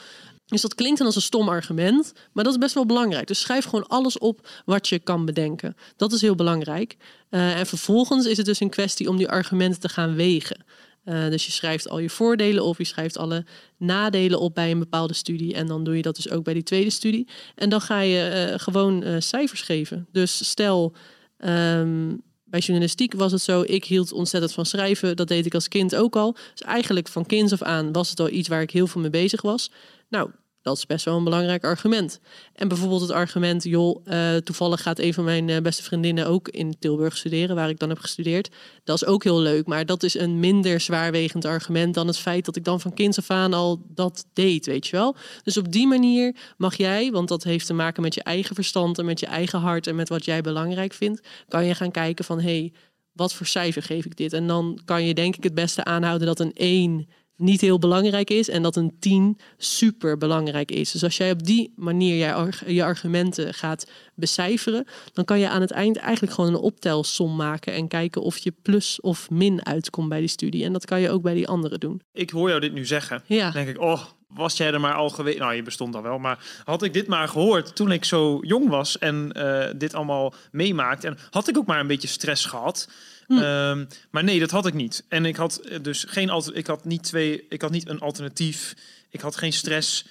Dus 0.50 0.60
dat 0.60 0.74
klinkt 0.74 0.98
dan 0.98 1.06
als 1.06 1.16
een 1.16 1.22
stom 1.22 1.48
argument, 1.48 2.12
maar 2.32 2.44
dat 2.44 2.52
is 2.52 2.58
best 2.58 2.74
wel 2.74 2.86
belangrijk. 2.86 3.26
Dus 3.26 3.40
schrijf 3.40 3.64
gewoon 3.64 3.86
alles 3.86 4.18
op 4.18 4.48
wat 4.64 4.88
je 4.88 4.98
kan 4.98 5.24
bedenken. 5.24 5.76
Dat 5.96 6.12
is 6.12 6.20
heel 6.20 6.34
belangrijk. 6.34 6.96
Eh, 7.28 7.58
en 7.58 7.66
vervolgens 7.66 8.26
is 8.26 8.36
het 8.36 8.46
dus 8.46 8.60
een 8.60 8.70
kwestie 8.70 9.08
om 9.08 9.16
die 9.16 9.28
argumenten 9.28 9.80
te 9.80 9.88
gaan 9.88 10.14
wegen. 10.14 10.64
Eh, 11.04 11.28
dus 11.28 11.46
je 11.46 11.52
schrijft 11.52 11.88
al 11.88 11.98
je 11.98 12.10
voordelen 12.10 12.64
op, 12.64 12.78
je 12.78 12.84
schrijft 12.84 13.18
alle 13.18 13.44
nadelen 13.76 14.40
op 14.40 14.54
bij 14.54 14.70
een 14.70 14.78
bepaalde 14.78 15.14
studie. 15.14 15.54
En 15.54 15.66
dan 15.66 15.84
doe 15.84 15.96
je 15.96 16.02
dat 16.02 16.16
dus 16.16 16.30
ook 16.30 16.44
bij 16.44 16.54
die 16.54 16.62
tweede 16.62 16.90
studie. 16.90 17.28
En 17.54 17.68
dan 17.68 17.80
ga 17.80 18.00
je 18.00 18.22
eh, 18.22 18.58
gewoon 18.58 19.02
eh, 19.02 19.14
cijfers 19.18 19.62
geven. 19.62 20.06
Dus 20.12 20.48
stel, 20.48 20.92
ehm, 21.36 22.16
bij 22.44 22.60
journalistiek 22.60 23.14
was 23.14 23.32
het 23.32 23.40
zo, 23.40 23.62
ik 23.66 23.84
hield 23.84 24.12
ontzettend 24.12 24.52
van 24.52 24.66
schrijven. 24.66 25.16
Dat 25.16 25.28
deed 25.28 25.46
ik 25.46 25.54
als 25.54 25.68
kind 25.68 25.96
ook 25.96 26.16
al. 26.16 26.32
Dus 26.32 26.62
eigenlijk 26.62 27.08
van 27.08 27.26
kinds 27.26 27.52
af 27.52 27.62
aan 27.62 27.92
was 27.92 28.10
het 28.10 28.20
al 28.20 28.30
iets 28.30 28.48
waar 28.48 28.62
ik 28.62 28.70
heel 28.70 28.86
veel 28.86 29.00
mee 29.00 29.10
bezig 29.10 29.42
was. 29.42 29.70
Nou, 30.08 30.30
dat 30.70 30.78
is 30.78 30.86
best 30.86 31.04
wel 31.04 31.16
een 31.16 31.24
belangrijk 31.24 31.64
argument. 31.64 32.20
En 32.54 32.68
bijvoorbeeld 32.68 33.00
het 33.00 33.10
argument, 33.10 33.64
joh, 33.64 34.00
eh, 34.04 34.36
toevallig 34.36 34.82
gaat 34.82 34.98
een 34.98 35.14
van 35.14 35.24
mijn 35.24 35.48
eh, 35.48 35.60
beste 35.60 35.82
vriendinnen 35.82 36.26
ook 36.26 36.48
in 36.48 36.76
Tilburg 36.78 37.16
studeren, 37.16 37.56
waar 37.56 37.68
ik 37.68 37.78
dan 37.78 37.88
heb 37.88 37.98
gestudeerd. 37.98 38.50
Dat 38.84 38.96
is 38.96 39.08
ook 39.08 39.24
heel 39.24 39.40
leuk, 39.40 39.66
maar 39.66 39.86
dat 39.86 40.02
is 40.02 40.18
een 40.18 40.40
minder 40.40 40.80
zwaarwegend 40.80 41.44
argument 41.44 41.94
dan 41.94 42.06
het 42.06 42.18
feit 42.18 42.44
dat 42.44 42.56
ik 42.56 42.64
dan 42.64 42.80
van 42.80 42.94
kinds 42.94 43.18
af 43.18 43.30
aan 43.30 43.52
al 43.52 43.82
dat 43.88 44.26
deed, 44.32 44.66
weet 44.66 44.86
je 44.86 44.96
wel. 44.96 45.16
Dus 45.42 45.56
op 45.56 45.72
die 45.72 45.86
manier 45.86 46.36
mag 46.56 46.76
jij, 46.76 47.10
want 47.10 47.28
dat 47.28 47.42
heeft 47.42 47.66
te 47.66 47.74
maken 47.74 48.02
met 48.02 48.14
je 48.14 48.22
eigen 48.22 48.54
verstand 48.54 48.98
en 48.98 49.04
met 49.04 49.20
je 49.20 49.26
eigen 49.26 49.58
hart 49.58 49.86
en 49.86 49.96
met 49.96 50.08
wat 50.08 50.24
jij 50.24 50.40
belangrijk 50.40 50.92
vindt, 50.92 51.20
kan 51.48 51.64
je 51.64 51.74
gaan 51.74 51.90
kijken 51.90 52.24
van, 52.24 52.40
hé, 52.40 52.58
hey, 52.58 52.72
wat 53.12 53.34
voor 53.34 53.46
cijfer 53.46 53.82
geef 53.82 54.04
ik 54.04 54.16
dit? 54.16 54.32
En 54.32 54.46
dan 54.46 54.80
kan 54.84 55.04
je 55.04 55.14
denk 55.14 55.36
ik 55.36 55.42
het 55.42 55.54
beste 55.54 55.84
aanhouden 55.84 56.26
dat 56.26 56.40
een 56.40 56.52
1 56.54 57.08
niet 57.40 57.60
heel 57.60 57.78
belangrijk 57.78 58.30
is 58.30 58.48
en 58.48 58.62
dat 58.62 58.76
een 58.76 58.96
10 58.98 59.38
super 59.56 60.18
belangrijk 60.18 60.70
is. 60.70 60.92
Dus 60.92 61.04
als 61.04 61.16
jij 61.16 61.30
op 61.30 61.46
die 61.46 61.72
manier 61.76 62.14
je, 62.14 62.32
arg- 62.32 62.68
je 62.68 62.84
argumenten 62.84 63.54
gaat 63.54 63.90
becijferen, 64.14 64.86
dan 65.12 65.24
kan 65.24 65.38
je 65.38 65.48
aan 65.48 65.60
het 65.60 65.70
eind 65.70 65.96
eigenlijk 65.96 66.34
gewoon 66.34 66.54
een 66.54 66.60
optelsom 66.60 67.36
maken 67.36 67.72
en 67.72 67.88
kijken 67.88 68.22
of 68.22 68.38
je 68.38 68.52
plus 68.62 69.00
of 69.00 69.30
min 69.30 69.66
uitkomt 69.66 70.08
bij 70.08 70.18
die 70.18 70.28
studie. 70.28 70.64
En 70.64 70.72
dat 70.72 70.84
kan 70.84 71.00
je 71.00 71.10
ook 71.10 71.22
bij 71.22 71.34
die 71.34 71.48
andere 71.48 71.78
doen. 71.78 72.02
Ik 72.12 72.30
hoor 72.30 72.48
jou 72.48 72.60
dit 72.60 72.72
nu 72.72 72.86
zeggen. 72.86 73.22
Ja. 73.26 73.50
Dan 73.50 73.64
denk 73.64 73.76
ik, 73.76 73.80
oh, 73.82 74.02
was 74.34 74.56
jij 74.56 74.72
er 74.72 74.80
maar 74.80 74.94
al 74.94 75.10
geweest? 75.10 75.38
Nou, 75.38 75.54
je 75.54 75.62
bestond 75.62 75.94
al 75.94 76.02
wel, 76.02 76.18
maar 76.18 76.38
had 76.64 76.82
ik 76.82 76.92
dit 76.92 77.06
maar 77.06 77.28
gehoord 77.28 77.76
toen 77.76 77.92
ik 77.92 78.04
zo 78.04 78.38
jong 78.42 78.68
was 78.68 78.98
en 78.98 79.32
eh, 79.32 79.70
dit 79.76 79.94
allemaal 79.94 80.34
meemaakte. 80.52 81.06
En 81.06 81.18
had 81.30 81.48
ik 81.48 81.56
ook 81.56 81.66
maar 81.66 81.80
een 81.80 81.86
beetje 81.86 82.08
stress 82.08 82.44
gehad. 82.44 82.88
Ehm, 83.28 83.84
maar 84.10 84.24
nee, 84.24 84.40
dat 84.40 84.50
had 84.50 84.66
ik 84.66 84.74
niet. 84.74 85.04
En 85.08 85.24
ik 85.24 85.36
had 85.36 85.56
eh, 85.56 85.82
dus 85.82 86.04
geen 86.08 86.30
alter, 86.30 86.56
ik 86.56 86.66
had 86.66 86.84
niet 86.84 87.02
twee, 87.02 87.46
ik 87.48 87.62
had 87.62 87.70
niet 87.70 87.88
een 87.88 88.00
alternatief. 88.00 88.74
Ik 89.10 89.20
had 89.20 89.36
geen 89.36 89.52
stress. 89.52 90.06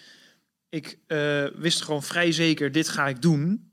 Ik 0.69 0.99
eh, 1.07 1.45
wist 1.55 1.81
gewoon 1.81 2.03
vrij 2.03 2.31
zeker, 2.31 2.71
dit 2.71 2.89
ga 2.89 3.07
ik 3.07 3.21
doen. 3.21 3.71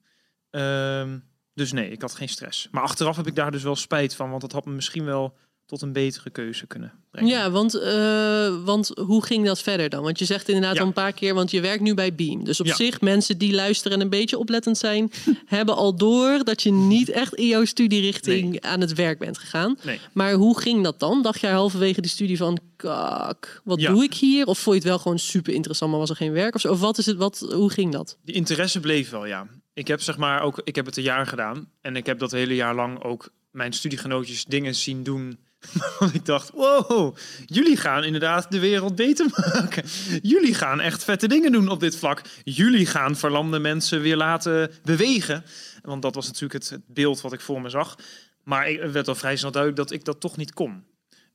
Ehm, 0.51 1.19
dus 1.55 1.73
nee, 1.73 1.91
ik 1.91 2.01
had 2.01 2.15
geen 2.15 2.29
stress. 2.29 2.69
Maar 2.71 2.83
achteraf 2.83 3.17
heb 3.17 3.27
ik 3.27 3.35
daar 3.35 3.51
dus 3.51 3.63
wel 3.63 3.77
spijt 3.77 4.15
van, 4.15 4.29
want 4.31 4.41
dat 4.41 4.53
had 4.53 4.65
me 4.65 4.73
misschien 4.73 5.05
wel 5.05 5.37
tot 5.67 5.83
een 5.83 5.93
betere 5.93 6.31
keuze 6.31 6.67
kunnen 6.67 6.93
brengen. 7.11 7.31
Ja, 7.31 7.51
want, 7.51 7.75
eh, 7.75 8.65
want 8.65 8.91
hoe 9.01 9.25
ging 9.25 9.47
dat 9.47 9.61
verder 9.63 9.89
dan? 9.89 10.03
Want 10.03 10.19
je 10.19 10.25
zegt 10.25 10.49
inderdaad 10.49 10.75
Ja. 10.75 10.81
al 10.81 10.87
een 10.87 10.93
paar 10.93 11.13
keer, 11.13 11.35
want 11.35 11.51
je 11.51 11.61
werkt 11.61 11.83
nu 11.83 11.95
bij 11.95 12.15
Beam. 12.15 12.45
Dus 12.45 12.61
op 12.61 12.67
Ja. 12.67 12.75
zich, 12.75 13.01
mensen 13.01 13.39
die 13.39 13.55
luisteren 13.55 13.97
en 13.99 14.03
een 14.05 14.11
beetje 14.11 14.39
oplettend 14.39 14.79
zijn, 14.79 15.11
hebben 15.47 15.77
al 15.77 15.97
door 15.97 16.45
dat 16.45 16.63
je 16.63 16.73
niet 16.73 17.09
echt 17.09 17.35
in 17.35 17.47
jouw 17.47 17.65
studierichting 17.65 18.61
aan 18.61 18.81
het 18.81 18.93
werk 18.93 19.19
bent 19.19 19.39
gegaan. 19.39 19.79
Nee. 19.85 20.01
Maar 20.13 20.33
hoe 20.33 20.61
ging 20.61 20.85
dat 20.85 21.01
dan? 21.01 21.23
Dacht 21.23 21.41
jij 21.41 21.53
halverwege 21.53 22.01
die 22.01 22.11
studie 22.11 22.37
van, 22.37 22.59
kak, 22.77 23.61
wat 23.65 23.81
Ja. 23.81 23.93
doe 23.93 24.05
ik 24.05 24.15
hier? 24.15 24.47
Of 24.47 24.59
vond 24.59 24.77
je 24.77 24.81
het 24.83 24.91
wel 24.91 24.99
gewoon 24.99 25.19
super 25.19 25.53
interessant, 25.55 25.91
maar 25.91 26.01
was 26.01 26.11
er 26.11 26.17
geen 26.17 26.33
werk 26.33 26.55
of 26.55 26.61
zo? 26.61 26.71
Of 26.73 26.81
wat 26.81 26.99
is 26.99 27.07
het, 27.07 27.17
wat, 27.17 27.47
hoe 27.55 27.71
ging 27.71 27.93
dat? 27.93 28.17
Die 28.25 28.35
interesse 28.35 28.81
bleef 28.81 29.11
wel, 29.11 29.27
ja. 29.27 29.47
Ik 29.75 29.89
heb 29.89 30.01
zeg 30.01 30.17
maar 30.17 30.43
ook, 30.43 30.61
ik 30.65 30.75
heb 30.77 30.87
het 30.87 30.97
een 30.97 31.03
jaar 31.03 31.27
gedaan 31.27 31.69
en 31.81 31.97
ik 31.97 32.07
heb 32.07 32.19
dat 32.19 32.31
hele 32.31 32.55
jaar 32.55 32.75
lang 32.75 33.03
ook 33.03 33.31
mijn 33.51 33.73
studiegenootjes 33.73 34.45
dingen 34.45 34.75
zien 34.75 35.03
doen. 35.03 35.39
Want 35.99 36.15
ik 36.15 36.25
dacht, 36.25 36.51
wow, 36.51 37.17
jullie 37.47 37.77
gaan 37.77 38.05
inderdaad 38.05 38.51
de 38.51 38.59
wereld 38.59 38.95
beter 38.95 39.27
maken. 39.31 39.85
Jullie 40.23 40.55
gaan 40.55 40.81
echt 40.81 41.05
vette 41.05 41.29
dingen 41.29 41.53
doen 41.53 41.69
op 41.69 41.81
dit 41.81 41.97
vlak. 41.97 42.23
Jullie 42.45 42.87
gaan 42.87 43.17
verlamde 43.17 43.59
mensen 43.59 44.01
weer 44.01 44.17
laten 44.17 44.71
bewegen. 44.83 45.45
Want 45.83 46.03
dat 46.03 46.15
was 46.15 46.27
natuurlijk 46.27 46.65
het, 46.65 46.81
beeld 46.87 47.21
wat 47.21 47.33
ik 47.33 47.41
voor 47.41 47.61
me 47.61 47.69
zag. 47.69 47.99
Maar 48.43 48.69
ik 48.69 48.91
werd 48.91 49.09
al 49.09 49.15
vrij 49.15 49.37
snel 49.37 49.51
duidelijk 49.51 49.83
dat 49.83 49.99
ik 49.99 50.05
dat 50.05 50.21
toch 50.21 50.37
niet 50.37 50.53
kon. 50.53 50.85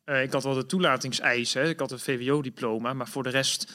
Eh, 0.03 0.21
ik 0.21 0.31
had 0.31 0.43
wel 0.43 0.53
de 0.53 0.65
toelatingseisen. 0.65 1.69
Ik 1.69 1.79
had 1.79 1.91
een 1.91 1.99
VWO-diploma. 1.99 2.93
Maar 2.93 3.07
voor 3.07 3.23
de 3.23 3.29
rest 3.29 3.73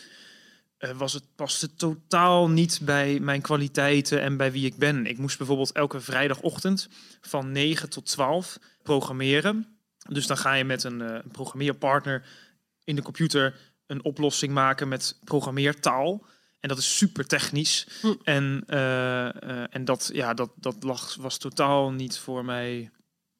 eh, 0.79 0.91
was 0.91 1.13
het, 1.13 1.23
paste 1.37 1.75
totaal 1.75 2.51
niet 2.51 2.81
bij 2.83 3.21
mijn 3.21 3.41
kwaliteiten 3.41 4.21
en 4.21 4.37
bij 4.37 4.53
wie 4.53 4.67
ik 4.67 4.77
ben. 4.77 5.07
Ik 5.07 5.19
moest 5.19 5.39
bijvoorbeeld 5.39 5.73
elke 5.73 6.01
vrijdagochtend 6.01 6.89
van 7.21 7.53
9 7.53 7.91
tot 7.91 8.07
12 8.07 8.59
programmeren. 8.83 9.75
Dus 10.09 10.27
dan 10.27 10.37
ga 10.39 10.53
je 10.55 10.65
met 10.65 10.85
een, 10.85 11.01
uh, 11.01 11.19
programmeerpartner 11.33 12.25
in 12.85 12.97
de 12.97 13.03
computer 13.03 13.55
een 13.87 14.05
oplossing 14.05 14.53
maken 14.53 14.89
met 14.89 15.19
programmeertaal. 15.25 16.25
En 16.61 16.69
dat 16.69 16.79
is 16.79 16.97
super 16.97 17.27
technisch. 17.27 17.87
Hm. 18.01 18.15
En, 18.23 18.63
eh, 18.67 19.75
en 19.75 19.85
dat, 19.85 20.11
ja, 20.13 20.35
dat, 20.35 20.51
dat 20.57 20.83
lag, 20.83 21.15
was 21.15 21.39
totaal 21.39 21.93
niet 21.93 22.19
voor 22.19 22.45
mij 22.45 22.91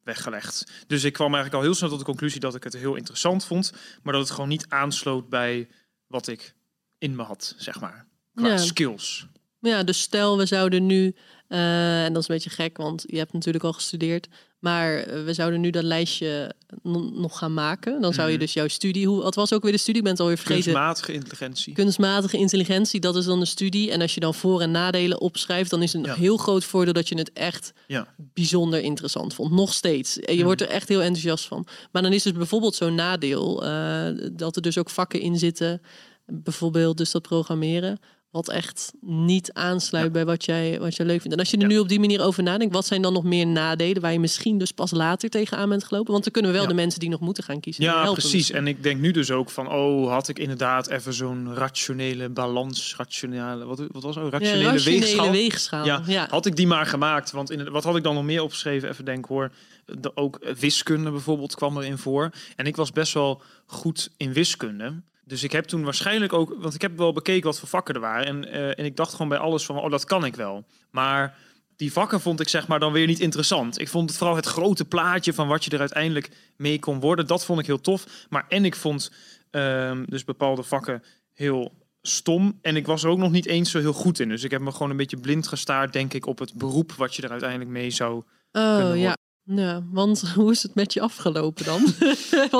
weggelegd. 0.03 0.71
Dus 0.87 1.03
ik 1.03 1.13
kwam 1.13 1.33
eigenlijk 1.33 1.55
al 1.55 1.61
heel 1.61 1.73
snel 1.75 1.89
tot 1.89 1.99
de 1.99 2.05
conclusie 2.05 2.39
dat 2.39 2.55
ik 2.55 2.63
het 2.63 2.73
heel 2.73 2.95
interessant 2.95 3.45
vond, 3.45 3.73
maar 4.03 4.13
dat 4.13 4.21
het 4.21 4.31
gewoon 4.31 4.49
niet 4.49 4.65
aansloot 4.69 5.29
bij 5.29 5.67
wat 6.07 6.27
ik 6.27 6.55
in 6.97 7.15
me 7.15 7.23
had, 7.23 7.53
zeg 7.57 7.79
maar. 7.79 8.05
Qua 8.35 8.47
Ja. 8.47 8.57
skills. 8.57 9.27
Ja, 9.59 9.83
dus 9.83 10.01
stel 10.01 10.37
we 10.37 10.45
zouden 10.45 10.85
nu, 10.85 11.15
eh, 11.47 12.03
en 12.05 12.13
dat 12.13 12.21
is 12.21 12.29
een 12.29 12.35
beetje 12.35 12.49
gek, 12.49 12.77
want 12.77 13.03
je 13.07 13.17
hebt 13.17 13.33
natuurlijk 13.33 13.63
al 13.63 13.73
gestudeerd, 13.73 14.27
maar 14.59 14.97
eh, 14.97 15.23
we 15.23 15.33
zouden 15.33 15.61
nu 15.61 15.69
dat 15.69 15.83
lijstje 15.83 16.53
no- 16.83 17.09
nog 17.13 17.37
gaan 17.37 17.53
maken. 17.53 18.01
Dan 18.01 18.13
zou 18.13 18.27
je 18.27 18.33
Mhm. 18.35 18.43
dus 18.43 18.53
jouw 18.53 18.67
studie, 18.67 19.07
hoe, 19.07 19.21
wat 19.23 19.35
was 19.35 19.53
ook 19.53 19.63
weer 19.63 19.71
de 19.71 19.77
studie? 19.77 19.97
Ik 19.97 20.03
ben 20.03 20.11
het 20.11 20.21
alweer 20.21 20.37
vergeten. 20.37 20.63
Kunstmatige 20.63 21.13
intelligentie. 21.13 21.73
Kunstmatige 21.73 22.37
intelligentie, 22.37 22.99
dat 22.99 23.15
is 23.15 23.25
dan 23.25 23.39
de 23.39 23.45
studie. 23.45 23.91
En 23.91 24.01
als 24.01 24.13
je 24.13 24.19
dan 24.19 24.33
voor- 24.33 24.61
en 24.61 24.71
nadelen 24.71 25.21
opschrijft, 25.21 25.69
dan 25.69 25.81
is 25.83 25.93
het 25.93 26.03
een 26.03 26.09
Ja. 26.09 26.15
heel 26.17 26.37
groot 26.37 26.63
voordeel 26.63 26.93
dat 26.93 27.07
je 27.09 27.17
het 27.17 27.33
echt 27.33 27.73
Ja. 27.87 28.07
bijzonder 28.33 28.79
interessant 28.79 29.33
vond. 29.33 29.51
Nog 29.51 29.73
steeds. 29.73 30.19
En 30.19 30.31
je 30.31 30.35
Mhm. 30.37 30.45
wordt 30.45 30.61
er 30.61 30.69
echt 30.69 30.87
heel 30.89 31.01
enthousiast 31.01 31.45
van. 31.45 31.67
Maar 31.91 32.01
dan 32.01 32.13
is 32.13 32.23
dus 32.23 32.31
bijvoorbeeld 32.33 32.75
zo'n 32.75 32.95
nadeel 32.95 33.65
eh, 33.65 34.07
dat 34.31 34.55
er 34.55 34.61
dus 34.61 34.77
ook 34.77 34.89
vakken 34.89 35.19
in 35.21 35.37
zitten. 35.37 35.81
Bijvoorbeeld 36.25 36.97
dus 36.97 37.11
dat 37.11 37.21
programmeren. 37.21 37.99
Wat 38.37 38.49
echt 38.49 38.93
niet 39.01 39.53
aansluit 39.53 40.05
Ja. 40.05 40.11
bij 40.11 40.25
wat 40.25 40.45
jij, 40.45 40.79
wat 40.79 40.95
jij 40.95 41.05
leuk 41.05 41.19
vindt. 41.21 41.33
En 41.33 41.39
als 41.39 41.49
je 41.51 41.57
er 41.57 41.61
Ja. 41.63 41.67
nu 41.69 41.79
op 41.79 41.89
die 41.89 41.99
manier 41.99 42.21
over 42.21 42.43
nadenkt, 42.43 42.73
wat 42.73 42.85
zijn 42.85 43.01
dan 43.01 43.13
nog 43.13 43.23
meer 43.23 43.47
nadelen 43.47 44.01
waar 44.01 44.11
je 44.11 44.19
misschien 44.19 44.57
dus 44.57 44.71
pas 44.71 44.91
later 44.91 45.29
tegenaan 45.29 45.69
bent 45.69 45.83
gelopen? 45.83 46.11
Want 46.11 46.23
dan 46.23 46.33
kunnen 46.33 46.51
we 46.51 46.57
wel 46.57 46.65
Ja. 46.67 46.73
de 46.73 46.81
mensen 46.81 46.99
die 46.99 47.09
nog 47.09 47.19
moeten 47.19 47.43
gaan 47.43 47.59
kiezen. 47.59 47.83
Ja, 47.83 47.95
helpen 48.01 48.13
precies. 48.21 48.51
En 48.51 48.67
ik 48.67 48.83
denk 48.83 48.99
nu 49.01 49.11
dus 49.11 49.31
ook 49.31 49.49
van, 49.49 49.71
oh, 49.71 50.09
had 50.11 50.27
ik 50.27 50.39
inderdaad 50.39 50.87
even 50.87 51.13
zo'n 51.13 51.53
rationele 51.55 52.29
balans, 52.29 52.95
rationele, 52.97 53.65
wat, 53.65 53.81
wat 53.91 54.03
was? 54.03 54.15
Ja, 54.15 54.29
Rationele, 54.29 54.63
rationele 54.63 54.99
weegschaal. 54.99 55.31
weegschaal. 55.31 55.85
Ja. 55.85 56.27
Had 56.29 56.45
ik 56.45 56.55
die 56.55 56.67
maar 56.67 56.85
gemaakt? 56.85 57.31
Want 57.31 57.51
in, 57.51 57.69
wat 57.69 57.83
had 57.83 57.95
ik 57.95 58.03
dan 58.03 58.15
nog 58.15 58.23
meer 58.23 58.41
opgeschreven? 58.41 58.89
Even 58.89 59.05
denken 59.05 59.33
hoor. 59.35 59.51
De, 59.85 60.11
ook 60.15 60.39
wiskunde 60.59 61.11
bijvoorbeeld 61.11 61.55
kwam 61.55 61.77
erin 61.77 61.97
voor. 61.97 62.29
En 62.55 62.65
ik 62.65 62.75
was 62.75 62.91
best 62.91 63.13
wel 63.13 63.41
goed 63.65 64.09
in 64.17 64.33
wiskunde. 64.33 64.93
Dus 65.27 65.43
ik 65.43 65.51
heb 65.51 65.65
toen 65.65 65.83
waarschijnlijk 65.83 66.33
ook, 66.33 66.55
want 66.59 66.73
ik 66.73 66.81
heb 66.81 66.97
wel 66.97 67.13
bekeken 67.13 67.43
wat 67.43 67.59
voor 67.59 67.67
vakken 67.67 67.95
er 67.95 68.01
waren. 68.01 68.25
En, 68.25 68.51
eh, 68.51 68.79
en 68.79 68.85
ik 68.85 68.95
dacht 68.95 69.11
gewoon 69.11 69.27
bij 69.27 69.37
alles 69.37 69.65
van, 69.65 69.79
oh, 69.79 69.91
dat 69.91 70.05
kan 70.05 70.25
ik 70.25 70.35
wel. 70.35 70.65
Maar 70.91 71.37
die 71.75 71.91
vakken 71.91 72.21
vond 72.21 72.39
ik 72.39 72.49
zeg 72.49 72.67
maar 72.67 72.79
dan 72.79 72.91
weer 72.91 73.07
niet 73.07 73.19
interessant. 73.19 73.79
Ik 73.79 73.89
vond 73.89 74.09
het 74.09 74.17
vooral 74.17 74.35
het 74.35 74.45
grote 74.45 74.85
plaatje 74.85 75.33
van 75.33 75.47
wat 75.47 75.63
je 75.63 75.71
er 75.71 75.79
uiteindelijk 75.79 76.29
mee 76.55 76.79
kon 76.79 76.99
worden. 76.99 77.27
Dat 77.27 77.45
vond 77.45 77.59
ik 77.59 77.65
heel 77.65 77.81
tof. 77.81 78.05
Maar 78.29 78.45
en 78.49 78.65
ik 78.65 78.75
vond 78.75 79.11
ehm, 79.51 80.03
dus 80.05 80.23
bepaalde 80.23 80.63
vakken 80.63 81.03
heel 81.33 81.71
stom. 82.01 82.59
En 82.61 82.75
ik 82.75 82.85
was 82.85 83.03
er 83.03 83.09
ook 83.09 83.17
nog 83.17 83.31
niet 83.31 83.47
eens 83.47 83.71
zo 83.71 83.79
heel 83.79 83.93
goed 83.93 84.19
in. 84.19 84.29
Dus 84.29 84.43
ik 84.43 84.51
heb 84.51 84.61
me 84.61 84.71
gewoon 84.71 84.89
een 84.89 84.97
beetje 84.97 85.17
blind 85.17 85.47
gestaard, 85.47 85.93
denk 85.93 86.13
ik, 86.13 86.25
op 86.25 86.39
het 86.39 86.53
beroep 86.53 86.91
wat 86.91 87.15
je 87.15 87.21
er 87.21 87.31
uiteindelijk 87.31 87.69
mee 87.69 87.89
zou. 87.89 88.23
Oh 88.51 88.77
kunnen 88.77 88.99
ja. 88.99 89.15
Ja, 89.47 89.83
want 89.91 90.23
hoe 90.35 90.51
is 90.51 90.63
het 90.63 90.75
met 90.75 90.93
je 90.93 91.01
afgelopen 91.01 91.65
dan? 91.65 91.85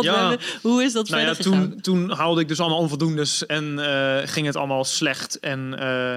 Ja. 0.02 0.30
hebben- 0.30 0.46
hoe 0.62 0.84
is 0.84 0.94
dat 0.94 1.10
Nou 1.10 1.22
ja, 1.22 1.34
gegaan? 1.34 1.70
toen, 1.70 1.82
toen 1.82 2.10
haalde 2.12 2.42
ik 2.42 2.48
dus 2.48 2.60
allemaal 2.60 2.78
onvoldoendes 2.80 3.46
en 3.46 3.80
eh, 3.80 4.28
ging 4.28 4.46
het 4.46 4.56
allemaal 4.56 4.84
slecht. 4.86 5.40
En 5.40 5.80
eh, 5.80 6.16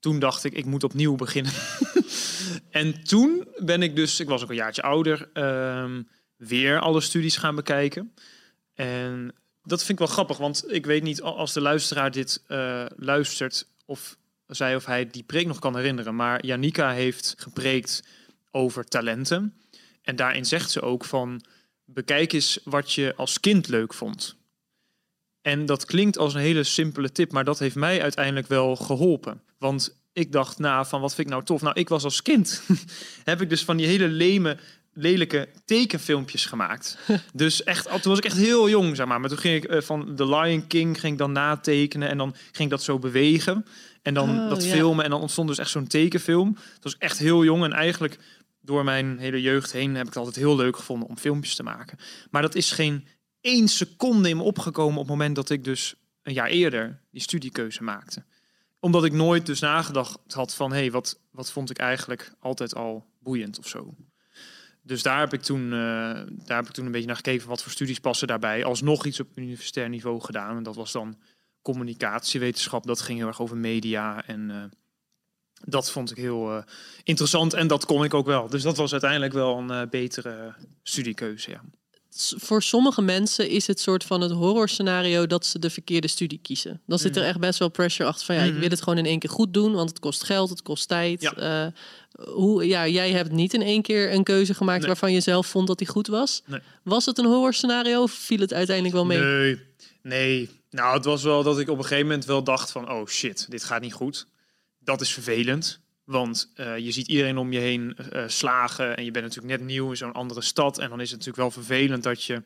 toen 0.00 0.18
dacht 0.18 0.44
ik, 0.44 0.52
ik 0.52 0.64
moet 0.64 0.84
opnieuw 0.84 1.14
beginnen. 1.14 1.52
en 2.70 3.04
toen 3.04 3.48
ben 3.58 3.82
ik 3.82 3.96
dus, 3.96 4.20
ik 4.20 4.28
was 4.28 4.42
ook 4.42 4.50
een 4.50 4.54
jaartje 4.56 4.82
ouder, 4.82 5.28
ehm, 5.32 6.02
weer 6.36 6.80
alle 6.80 7.00
studies 7.00 7.36
gaan 7.36 7.54
bekijken. 7.54 8.12
En 8.74 9.34
dat 9.62 9.78
vind 9.78 9.90
ik 9.92 9.98
wel 9.98 10.14
grappig, 10.14 10.36
want 10.36 10.64
ik 10.72 10.86
weet 10.86 11.02
niet 11.02 11.22
als 11.22 11.52
de 11.52 11.60
luisteraar 11.60 12.10
dit 12.10 12.42
eh, 12.46 12.84
luistert 12.96 13.66
of 13.86 14.16
zij 14.46 14.76
of 14.76 14.84
hij 14.86 15.06
die 15.06 15.22
preek 15.22 15.46
nog 15.46 15.58
kan 15.58 15.76
herinneren. 15.76 16.14
Maar 16.16 16.46
Janika 16.46 16.90
heeft 16.90 17.34
gepreekt 17.38 18.02
over 18.50 18.84
talenten. 18.84 19.54
En 20.08 20.16
daarin 20.16 20.46
zegt 20.46 20.70
ze 20.70 20.80
ook 20.80 21.04
van 21.04 21.42
bekijk 21.84 22.32
eens 22.32 22.58
wat 22.64 22.92
je 22.92 23.14
als 23.16 23.40
kind 23.40 23.68
leuk 23.68 23.94
vond. 23.94 24.36
En 25.42 25.66
dat 25.66 25.84
klinkt 25.84 26.18
als 26.18 26.34
een 26.34 26.40
hele 26.40 26.64
simpele 26.64 27.12
tip, 27.12 27.32
maar 27.32 27.44
dat 27.44 27.58
heeft 27.58 27.74
mij 27.74 28.02
uiteindelijk 28.02 28.46
wel 28.46 28.76
geholpen. 28.76 29.42
Want 29.58 29.96
ik 30.12 30.32
dacht 30.32 30.58
na 30.58 30.84
van 30.84 31.00
wat 31.00 31.14
vind 31.14 31.26
ik 31.26 31.32
nou 31.32 31.44
tof? 31.44 31.62
Nou, 31.62 31.80
ik 31.80 31.88
was 31.88 32.04
als 32.04 32.22
kind 32.22 32.62
heb 33.24 33.40
ik 33.40 33.48
dus 33.48 33.64
van 33.64 33.76
die 33.76 33.86
hele 33.86 34.08
leme, 34.08 34.56
lelijke 34.92 35.48
tekenfilmpjes 35.64 36.46
gemaakt. 36.46 36.98
dus 37.32 37.64
echt, 37.64 37.84
toen 37.84 38.10
was 38.10 38.18
ik 38.18 38.24
echt 38.24 38.36
heel 38.36 38.68
jong, 38.68 38.96
zeg 38.96 39.06
maar. 39.06 39.20
Maar 39.20 39.28
toen 39.28 39.38
ging 39.38 39.64
ik 39.64 39.70
eh, 39.70 39.80
van 39.80 40.14
The 40.16 40.28
Lion 40.28 40.66
King 40.66 41.00
ging 41.00 41.12
ik 41.12 41.18
dan 41.18 41.32
natekenen 41.32 42.08
en 42.08 42.18
dan 42.18 42.34
ging 42.34 42.58
ik 42.58 42.70
dat 42.70 42.82
zo 42.82 42.98
bewegen 42.98 43.64
en 44.02 44.14
dan 44.14 44.30
Oh, 44.30 44.48
dat 44.48 44.64
ja. 44.64 44.70
filmen 44.70 45.04
en 45.04 45.10
dan 45.10 45.20
ontstond 45.20 45.48
dus 45.48 45.58
echt 45.58 45.70
zo'n 45.70 45.86
tekenfilm. 45.86 46.54
Dat 46.54 46.82
was 46.82 46.96
echt 46.98 47.18
heel 47.18 47.44
jong 47.44 47.64
en 47.64 47.72
eigenlijk 47.72 48.18
door 48.68 48.84
mijn 48.84 49.18
hele 49.18 49.40
jeugd 49.40 49.72
heen 49.72 49.94
heb 49.94 50.00
ik 50.00 50.08
het 50.08 50.16
altijd 50.16 50.36
heel 50.36 50.56
leuk 50.56 50.76
gevonden 50.76 51.08
om 51.08 51.18
filmpjes 51.18 51.54
te 51.54 51.62
maken. 51.62 51.98
Maar 52.30 52.42
dat 52.42 52.54
is 52.54 52.70
geen 52.70 53.06
één 53.40 53.68
seconde 53.68 54.28
in 54.28 54.36
me 54.36 54.42
opgekomen 54.42 54.94
op 54.94 55.08
het 55.08 55.16
moment 55.16 55.34
dat 55.34 55.50
ik 55.50 55.64
dus 55.64 55.94
een 56.22 56.32
jaar 56.32 56.48
eerder 56.48 57.02
die 57.10 57.20
studiekeuze 57.20 57.82
maakte. 57.82 58.24
Omdat 58.80 59.04
ik 59.04 59.12
nooit 59.12 59.46
dus 59.46 59.60
nagedacht 59.60 60.18
had 60.32 60.54
van, 60.54 60.72
hé, 60.72 60.78
hey, 60.78 60.90
wat, 60.90 61.20
wat 61.30 61.52
vond 61.52 61.70
ik 61.70 61.78
eigenlijk 61.78 62.32
altijd 62.40 62.74
al 62.74 63.06
boeiend 63.18 63.58
of 63.58 63.68
zo. 63.68 63.94
Dus 64.82 65.02
daar 65.02 65.20
heb 65.20 65.32
ik 65.32 65.42
toen, 65.42 65.64
eh, 65.64 66.20
daar 66.28 66.56
heb 66.56 66.66
ik 66.66 66.72
toen 66.72 66.86
een 66.86 66.92
beetje 66.92 67.06
naar 67.06 67.16
gekeken 67.16 67.48
wat 67.48 67.62
voor 67.62 67.72
studies 67.72 68.00
passen 68.00 68.28
daarbij. 68.28 68.64
Alsnog 68.64 69.06
iets 69.06 69.20
op 69.20 69.38
universitair 69.38 69.88
niveau 69.88 70.20
gedaan. 70.20 70.56
En 70.56 70.62
dat 70.62 70.76
was 70.76 70.92
dan 70.92 71.18
communicatiewetenschap. 71.62 72.86
Dat 72.86 73.00
ging 73.00 73.18
heel 73.18 73.26
erg 73.26 73.40
over 73.40 73.56
media 73.56 74.26
en 74.26 74.50
eh, 74.50 74.62
dat 75.64 75.90
vond 75.90 76.10
ik 76.10 76.16
heel 76.16 76.50
eh, 76.52 76.62
interessant 77.04 77.54
en 77.54 77.66
dat 77.66 77.84
kon 77.84 78.04
ik 78.04 78.14
ook 78.14 78.26
wel. 78.26 78.48
Dus 78.48 78.62
dat 78.62 78.76
was 78.76 78.92
uiteindelijk 78.92 79.32
wel 79.32 79.58
een 79.58 79.70
eh, 79.70 79.82
betere 79.90 80.54
studiekeuze, 80.82 81.50
ja. 81.50 81.60
Voor 82.36 82.62
sommige 82.62 83.02
mensen 83.02 83.48
is 83.48 83.66
het 83.66 83.80
soort 83.80 84.04
van 84.04 84.20
het 84.20 84.30
horrorscenario 84.32 85.26
dat 85.26 85.46
ze 85.46 85.58
de 85.58 85.70
verkeerde 85.70 86.08
studie 86.08 86.38
kiezen. 86.42 86.80
Dan 86.86 86.98
zit 86.98 87.14
er 87.16 87.20
Mhm. 87.22 87.30
echt 87.30 87.38
best 87.40 87.58
wel 87.58 87.68
pressure 87.68 88.08
achter 88.08 88.26
van 88.26 88.34
ja, 88.34 88.42
ik 88.42 88.50
Mhm. 88.50 88.60
wil 88.60 88.68
het 88.68 88.82
gewoon 88.82 88.98
in 88.98 89.06
één 89.06 89.18
keer 89.18 89.30
goed 89.30 89.54
doen, 89.54 89.72
want 89.72 89.88
het 89.88 89.98
kost 89.98 90.24
geld, 90.24 90.50
het 90.50 90.62
kost 90.62 90.88
tijd. 90.88 91.20
Ja. 91.20 91.34
Eh, 91.34 91.72
hoe, 92.34 92.66
ja, 92.66 92.86
jij 92.88 93.10
hebt 93.10 93.30
niet 93.32 93.54
in 93.54 93.62
één 93.62 93.82
keer 93.82 94.12
een 94.12 94.22
keuze 94.24 94.54
gemaakt 94.54 94.78
Nee. 94.78 94.86
waarvan 94.86 95.12
je 95.12 95.20
zelf 95.20 95.46
vond 95.46 95.66
dat 95.66 95.78
die 95.78 95.86
goed 95.86 96.06
was. 96.06 96.42
Nee. 96.46 96.60
Was 96.82 97.06
het 97.06 97.18
een 97.18 97.24
horrorscenario 97.26 98.02
of 98.02 98.12
viel 98.12 98.38
het 98.40 98.52
uiteindelijk 98.52 98.94
wel 98.96 99.06
mee? 99.06 99.18
Nee, 99.18 99.60
nee. 100.02 100.50
Nou, 100.70 100.94
het 100.96 101.04
was 101.04 101.22
wel 101.22 101.42
dat 101.42 101.58
ik 101.58 101.68
op 101.68 101.76
een 101.78 101.82
gegeven 101.84 102.06
moment 102.06 102.24
wel 102.24 102.42
dacht 102.42 102.70
van... 102.70 102.90
oh 102.90 103.06
shit, 103.06 103.46
dit 103.50 103.64
gaat 103.64 103.80
niet 103.80 103.92
goed. 103.92 104.26
Dat 104.88 105.00
is 105.00 105.12
vervelend. 105.12 105.80
Want 106.04 106.50
eh, 106.54 106.78
je 106.78 106.92
ziet 106.92 107.08
iedereen 107.08 107.38
om 107.38 107.52
je 107.52 107.58
heen 107.58 107.96
eh, 107.96 108.24
slagen... 108.26 108.96
en 108.96 109.04
je 109.04 109.10
bent 109.10 109.24
natuurlijk 109.24 109.58
net 109.58 109.68
nieuw 109.68 109.90
in 109.90 109.96
zo'n 109.96 110.12
andere 110.12 110.40
stad... 110.40 110.78
en 110.78 110.88
dan 110.88 111.00
is 111.00 111.10
het 111.10 111.18
natuurlijk 111.18 111.36
wel 111.54 111.64
vervelend 111.64 112.02
dat 112.02 112.24
je 112.24 112.42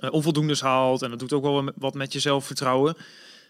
eh, 0.00 0.12
onvoldoendes 0.12 0.60
haalt... 0.60 1.02
en 1.02 1.10
dat 1.10 1.18
doet 1.18 1.32
ook 1.32 1.42
wel 1.42 1.72
wat 1.76 1.94
met 1.94 2.12
je 2.12 2.18
zelfvertrouwen. 2.18 2.96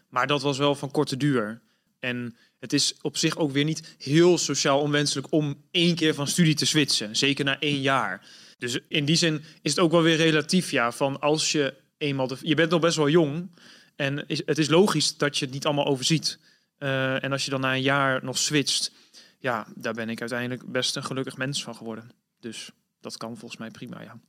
Maar 0.09 0.27
dat 0.27 0.43
was 0.43 0.59
wel 0.59 0.75
van 0.75 0.91
korte 0.91 1.17
duur. 1.17 1.61
En 1.99 2.37
het 2.59 2.73
is 2.73 2.95
op 3.03 3.17
zich 3.17 3.37
ook 3.37 3.53
weer 3.53 3.65
niet 3.65 3.95
heel 3.99 4.39
sociaal 4.39 4.81
onwenselijk... 4.81 5.33
om 5.33 5.63
één 5.71 5.95
keer 5.95 6.15
van 6.15 6.27
studie 6.27 6.55
te 6.55 6.67
switchen. 6.67 7.17
Zeker 7.17 7.45
na 7.45 7.61
één 7.61 7.81
jaar. 7.81 8.27
Dus 8.59 8.79
in 8.89 9.05
die 9.05 9.17
zin 9.17 9.45
is 9.63 9.71
het 9.71 9.81
ook 9.81 9.91
wel 9.91 10.03
weer 10.03 10.17
relatief, 10.17 10.71
ja. 10.71 10.93
Van 10.93 11.21
als 11.21 11.53
je 11.53 11.75
eenmaal... 11.99 12.27
De, 12.27 12.37
je 12.41 12.55
bent 12.55 12.71
nog 12.71 12.81
best 12.81 12.97
wel 12.97 13.09
jong. 13.09 13.51
En 13.97 14.25
is, 14.27 14.43
het 14.45 14.59
is 14.59 14.69
logisch 14.69 15.17
dat 15.17 15.39
je 15.39 15.45
het 15.45 15.55
niet 15.55 15.65
allemaal 15.65 15.87
overziet. 15.87 16.39
Eh, 16.79 17.25
en 17.25 17.33
als 17.33 17.45
je 17.45 17.51
dan 17.51 17.61
na 17.61 17.75
een 17.75 17.83
jaar 17.83 18.25
nog 18.25 18.39
switcht... 18.39 18.93
Ja, 19.39 19.67
daar 19.75 19.95
ben 19.95 20.09
ik 20.09 20.21
uiteindelijk 20.21 20.73
best 20.73 20.97
een 20.97 21.05
gelukkig 21.05 21.37
mens 21.37 21.63
van 21.63 21.75
geworden. 21.75 22.11
Dus 22.41 22.71
dat 23.01 23.17
kan 23.17 23.37
volgens 23.37 23.61
mij 23.61 23.71
prima, 23.71 24.03
ja. 24.03 24.21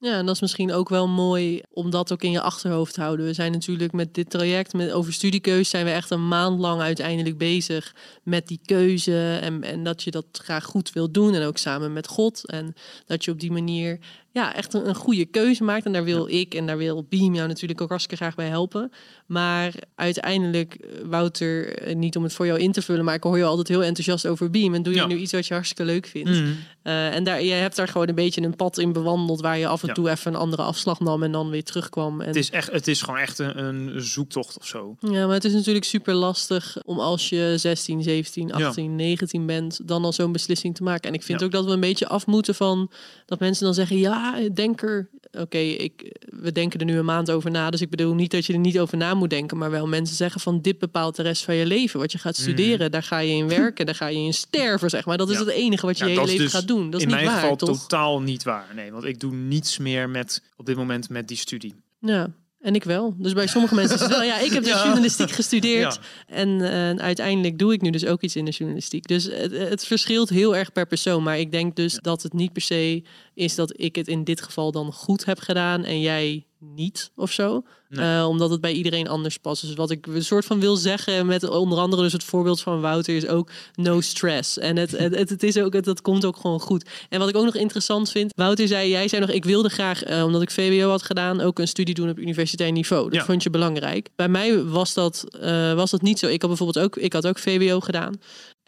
Ja, 0.00 0.18
en 0.18 0.26
dat 0.26 0.34
is 0.34 0.40
misschien 0.40 0.72
ook 0.72 0.88
wel 0.88 1.08
mooi 1.08 1.62
om 1.70 1.90
dat 1.90 2.12
ook 2.12 2.22
in 2.22 2.30
je 2.30 2.40
achterhoofd 2.40 2.94
te 2.94 3.00
houden. 3.00 3.26
We 3.26 3.32
zijn 3.32 3.52
natuurlijk 3.52 3.92
met 3.92 4.14
dit 4.14 4.30
traject, 4.30 4.72
met 4.72 4.92
over 4.92 5.12
studiekeuze, 5.12 5.70
zijn 5.70 5.84
we 5.84 5.90
echt 5.90 6.10
een 6.10 6.28
maand 6.28 6.60
lang 6.60 6.80
uiteindelijk 6.80 7.38
bezig 7.38 7.94
met 8.22 8.46
die 8.46 8.60
keuze. 8.64 9.38
En, 9.42 9.62
en 9.62 9.84
dat 9.84 10.02
je 10.02 10.10
dat 10.10 10.26
graag 10.32 10.64
goed 10.64 10.92
wil 10.92 11.10
doen. 11.10 11.34
En 11.34 11.42
ook 11.42 11.58
samen 11.58 11.92
met 11.92 12.06
God. 12.06 12.46
En 12.46 12.74
dat 13.06 13.24
je 13.24 13.30
op 13.30 13.40
die 13.40 13.52
manier 13.52 13.98
ja, 14.32 14.54
echt 14.54 14.74
een, 14.74 14.88
een 14.88 14.94
goede 14.94 15.24
keuze 15.24 15.64
maakt. 15.64 15.84
En 15.84 15.92
daar 15.92 16.04
wil 16.04 16.28
ik 16.28 16.54
en 16.54 16.66
daar 16.66 16.76
wil 16.76 17.06
Beam 17.08 17.34
jou 17.34 17.48
natuurlijk 17.48 17.80
ook 17.80 17.88
hartstikke 17.88 18.24
graag 18.24 18.34
bij 18.34 18.48
helpen. 18.48 18.92
Maar 19.26 19.72
uiteindelijk, 19.94 20.74
eh, 20.74 20.88
Wouter, 21.04 21.78
eh, 21.78 21.96
niet 21.96 22.16
om 22.16 22.22
het 22.22 22.32
voor 22.32 22.46
jou 22.46 22.58
in 22.58 22.72
te 22.72 22.82
vullen, 22.82 23.04
maar 23.04 23.14
ik 23.14 23.22
hoor 23.22 23.36
je 23.38 23.44
altijd 23.44 23.68
heel 23.68 23.82
enthousiast 23.84 24.26
over 24.26 24.50
Beam. 24.50 24.74
En 24.74 24.82
doe 24.82 24.94
je 24.94 25.00
Ja. 25.00 25.06
nu 25.06 25.16
iets 25.16 25.32
wat 25.32 25.46
je 25.46 25.54
hartstikke 25.54 25.84
leuk 25.84 26.06
vindt. 26.06 26.30
Mhm. 26.30 26.48
Eh, 26.82 27.14
en 27.14 27.24
daar, 27.24 27.42
je 27.42 27.52
hebt 27.52 27.76
daar 27.76 27.88
gewoon 27.88 28.08
een 28.08 28.14
beetje 28.14 28.42
een 28.42 28.56
pad 28.56 28.78
in 28.78 28.92
bewandeld 28.92 29.40
waar 29.40 29.58
je 29.58 29.66
af 29.66 29.82
en 29.82 29.88
Ja. 29.88 29.94
toe 29.94 30.10
even 30.10 30.32
een 30.34 30.40
andere 30.40 30.62
afslag 30.62 31.00
nam 31.00 31.22
en 31.22 31.32
dan 31.32 31.50
weer 31.50 31.64
terugkwam. 31.64 32.20
En, 32.20 32.26
Het, 32.26 32.36
is 32.36 32.50
echt, 32.50 32.70
het 32.72 32.88
is 32.88 33.02
gewoon 33.02 33.20
echt 33.20 33.38
een, 33.38 33.58
een 33.64 34.00
zoektocht 34.00 34.58
of 34.58 34.66
zo. 34.66 34.96
Ja, 35.00 35.26
maar 35.26 35.34
het 35.34 35.44
is 35.44 35.52
natuurlijk 35.52 35.84
super 35.84 36.14
lastig 36.14 36.76
om 36.84 36.98
als 37.00 37.28
je 37.28 37.54
16, 37.56 38.02
17, 38.02 38.52
18, 38.52 38.96
19 38.96 39.46
bent, 39.46 39.88
dan 39.88 40.04
al 40.04 40.12
zo'n 40.12 40.32
beslissing 40.32 40.74
te 40.74 40.82
maken. 40.82 41.08
En 41.08 41.14
ik 41.14 41.22
vind 41.22 41.42
ook 41.42 41.50
dat 41.52 41.64
we 41.64 41.70
een 41.70 41.80
beetje 41.80 42.08
af 42.08 42.26
moeten 42.26 42.54
van 42.54 42.90
dat 43.26 43.38
mensen 43.38 43.64
dan 43.64 43.74
zeggen: 43.74 43.98
Ja, 43.98 44.18
denk 44.54 44.82
er. 44.82 45.08
Oké, 45.38 45.58
ik 45.58 46.16
we 46.26 46.52
denken 46.52 46.80
er 46.80 46.86
nu 46.86 46.98
een 46.98 47.04
maand 47.04 47.30
over 47.30 47.50
na. 47.50 47.70
Dus 47.70 47.80
ik 47.80 47.90
bedoel 47.90 48.14
niet 48.14 48.30
dat 48.30 48.46
je 48.46 48.52
er 48.52 48.58
niet 48.58 48.78
over 48.78 48.96
na 48.96 49.14
moet 49.14 49.30
denken, 49.30 49.56
maar 49.58 49.70
wel 49.70 49.86
mensen 49.86 50.16
zeggen 50.16 50.40
van 50.40 50.60
dit 50.60 50.78
bepaalt 50.78 51.16
de 51.16 51.22
rest 51.22 51.44
van 51.44 51.54
je 51.54 51.66
leven. 51.66 52.00
Wat 52.00 52.12
je 52.12 52.18
gaat 52.18 52.36
studeren, 52.36 52.90
daar 52.90 53.02
ga 53.02 53.18
je 53.18 53.32
in 53.34 53.48
werken, 53.48 53.86
daar 53.86 53.94
ga 53.94 54.06
je 54.06 54.18
in 54.18 54.34
sterven, 54.34 54.90
zeg 54.90 55.04
maar. 55.06 55.16
Dat 55.16 55.28
is 55.30 55.34
Mhm. 55.38 55.44
Ja. 55.44 55.50
het 55.50 55.60
enige 55.60 55.86
wat 55.86 55.98
je 55.98 56.04
Ja, 56.04 56.10
je 56.10 56.16
hele 56.16 56.30
leven 56.30 56.44
dus 56.44 56.54
gaat 56.54 56.68
doen. 56.68 56.90
Dat 56.90 57.00
is 57.00 57.06
in 57.06 57.12
niet 57.12 57.16
mijn 57.22 57.30
waar, 57.30 57.40
geval 57.40 57.56
toch? 57.56 57.78
totaal 57.80 58.20
niet 58.20 58.42
waar. 58.42 58.66
Nee, 58.74 58.92
want 58.92 59.04
ik 59.04 59.20
doe 59.20 59.32
niets 59.34 59.78
meer 59.78 60.08
met 60.08 60.42
op 60.56 60.66
dit 60.66 60.76
moment 60.76 61.08
met 61.08 61.28
die 61.28 61.36
studie. 61.36 61.74
Ja. 61.98 62.30
En 62.60 62.74
ik 62.74 62.84
wel. 62.84 63.14
Dus 63.18 63.32
bij 63.32 63.46
sommige 63.46 63.74
mensen 63.74 63.94
is 63.94 64.00
het 64.02 64.10
wel. 64.10 64.22
Ja, 64.22 64.38
ik 64.38 64.52
heb 64.52 64.62
dus 64.62 64.72
Ja. 64.78 64.84
journalistiek 64.84 65.30
gestudeerd. 65.30 65.94
Ja. 65.94 66.34
En 66.34 66.60
eh, 66.60 67.04
uiteindelijk 67.04 67.58
doe 67.58 67.72
ik 67.72 67.80
nu 67.80 67.90
dus 67.90 68.06
ook 68.06 68.22
iets 68.22 68.36
in 68.36 68.44
de 68.44 68.50
journalistiek. 68.50 69.06
Dus 69.06 69.24
het, 69.24 69.52
het 69.52 69.86
verschilt 69.86 70.28
heel 70.28 70.56
erg 70.56 70.72
per 70.72 70.86
persoon. 70.86 71.22
Maar 71.22 71.38
ik 71.38 71.52
denk 71.52 71.76
dus 71.76 71.98
dat 72.00 72.22
het 72.22 72.32
niet 72.32 72.52
per 72.52 72.62
se 72.62 73.02
is 73.34 73.54
dat 73.54 73.72
ik 73.76 73.96
het 73.96 74.08
in 74.08 74.24
dit 74.24 74.42
geval 74.42 74.72
dan 74.72 74.92
goed 74.92 75.24
heb 75.24 75.38
gedaan 75.38 75.84
en 75.84 76.00
jij 76.00 76.44
niet 76.60 77.10
of 77.16 77.32
zo. 77.32 77.62
Nee. 77.88 78.16
Eh, 78.18 78.28
omdat 78.28 78.50
het 78.50 78.60
bij 78.60 78.72
iedereen 78.72 79.08
anders 79.08 79.36
past. 79.38 79.62
Dus 79.66 79.74
wat 79.74 79.90
ik 79.90 80.06
een 80.06 80.24
soort 80.24 80.44
van 80.44 80.60
wil 80.60 80.76
zeggen 80.76 81.26
met 81.26 81.48
onder 81.48 81.78
andere 81.78 82.02
dus 82.02 82.12
het 82.12 82.24
voorbeeld 82.24 82.60
van 82.60 82.80
Wouter 82.80 83.16
is 83.16 83.26
ook 83.26 83.50
no 83.74 84.00
stress. 84.00 84.58
En 84.58 84.76
het, 84.76 84.90
het, 84.90 85.30
het, 85.30 85.42
is 85.42 85.58
ook, 85.58 85.72
het, 85.72 85.84
dat 85.84 86.02
komt 86.02 86.24
ook 86.24 86.36
gewoon 86.36 86.60
goed. 86.60 86.88
En 87.08 87.18
wat 87.18 87.28
ik 87.28 87.36
ook 87.36 87.44
nog 87.44 87.54
interessant 87.54 88.10
vind, 88.10 88.32
Wouter 88.36 88.68
zei, 88.68 88.88
jij 88.88 89.08
zei 89.08 89.20
nog, 89.20 89.30
ik 89.30 89.44
wilde 89.44 89.68
graag, 89.68 90.02
eh, 90.02 90.24
omdat 90.24 90.42
ik 90.42 90.50
VWO 90.50 90.88
had 90.88 91.02
gedaan, 91.02 91.40
ook 91.40 91.58
een 91.58 91.68
studie 91.68 91.94
doen 91.94 92.10
op 92.10 92.18
universitair 92.18 92.72
niveau. 92.72 93.04
Dat 93.04 93.14
Ja. 93.14 93.24
vond 93.24 93.42
je 93.42 93.50
belangrijk. 93.50 94.08
Bij 94.16 94.28
mij 94.28 94.64
was 94.64 94.94
dat, 94.94 95.24
eh, 95.40 95.74
was 95.74 95.90
dat 95.90 96.02
niet 96.02 96.18
zo. 96.18 96.26
Ik 96.26 96.40
had 96.40 96.50
bijvoorbeeld 96.50 96.84
ook, 96.84 96.96
ik 96.96 97.12
had 97.12 97.26
ook 97.26 97.38
VWO 97.38 97.80
gedaan. 97.80 98.14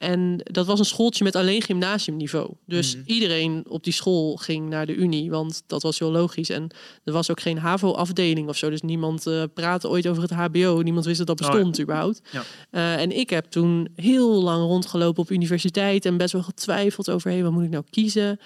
En 0.03 0.41
dat 0.45 0.67
was 0.67 0.79
een 0.79 0.85
schooltje 0.85 1.25
met 1.25 1.37
alleen 1.37 1.63
gymnasiumniveau. 1.63 2.51
Dus 2.67 2.97
Mhm. 2.97 3.03
iedereen 3.07 3.65
op 3.69 3.85
die 3.85 3.93
school 3.93 4.37
ging 4.37 4.69
naar 4.69 4.87
de 4.87 4.95
Unie, 4.95 5.31
want 5.31 5.63
dat 5.67 5.83
was 5.83 5.99
heel 5.99 6.11
logisch. 6.11 6.51
En 6.51 6.71
er 7.05 7.13
was 7.13 7.31
ook 7.31 7.41
geen 7.41 7.59
HAVO-afdeling 7.59 8.49
of 8.49 8.57
zo. 8.57 8.71
Dus 8.71 8.81
niemand 8.81 9.27
eh, 9.27 9.43
praatte 9.55 9.89
ooit 9.89 10.07
over 10.09 10.23
het 10.23 10.31
HBO. 10.31 10.81
Niemand 10.81 11.05
wist 11.05 11.19
dat 11.19 11.27
dat 11.27 11.41
Oh 11.41 11.47
ja. 11.47 11.53
bestond 11.53 11.81
überhaupt. 11.81 12.21
Ja. 12.33 12.43
Eh, 12.71 13.01
en 13.01 13.17
ik 13.19 13.31
heb 13.31 13.45
toen 13.45 13.89
heel 13.97 14.43
lang 14.43 14.63
rondgelopen 14.63 15.23
op 15.23 15.31
universiteit 15.31 16.05
en 16.05 16.17
best 16.17 16.33
wel 16.33 16.43
getwijfeld 16.43 17.11
over, 17.11 17.31
hé, 17.31 17.43
wat 17.43 17.53
moet 17.53 17.65
ik 17.65 17.71
nou 17.71 17.85
kiezen? 17.91 18.41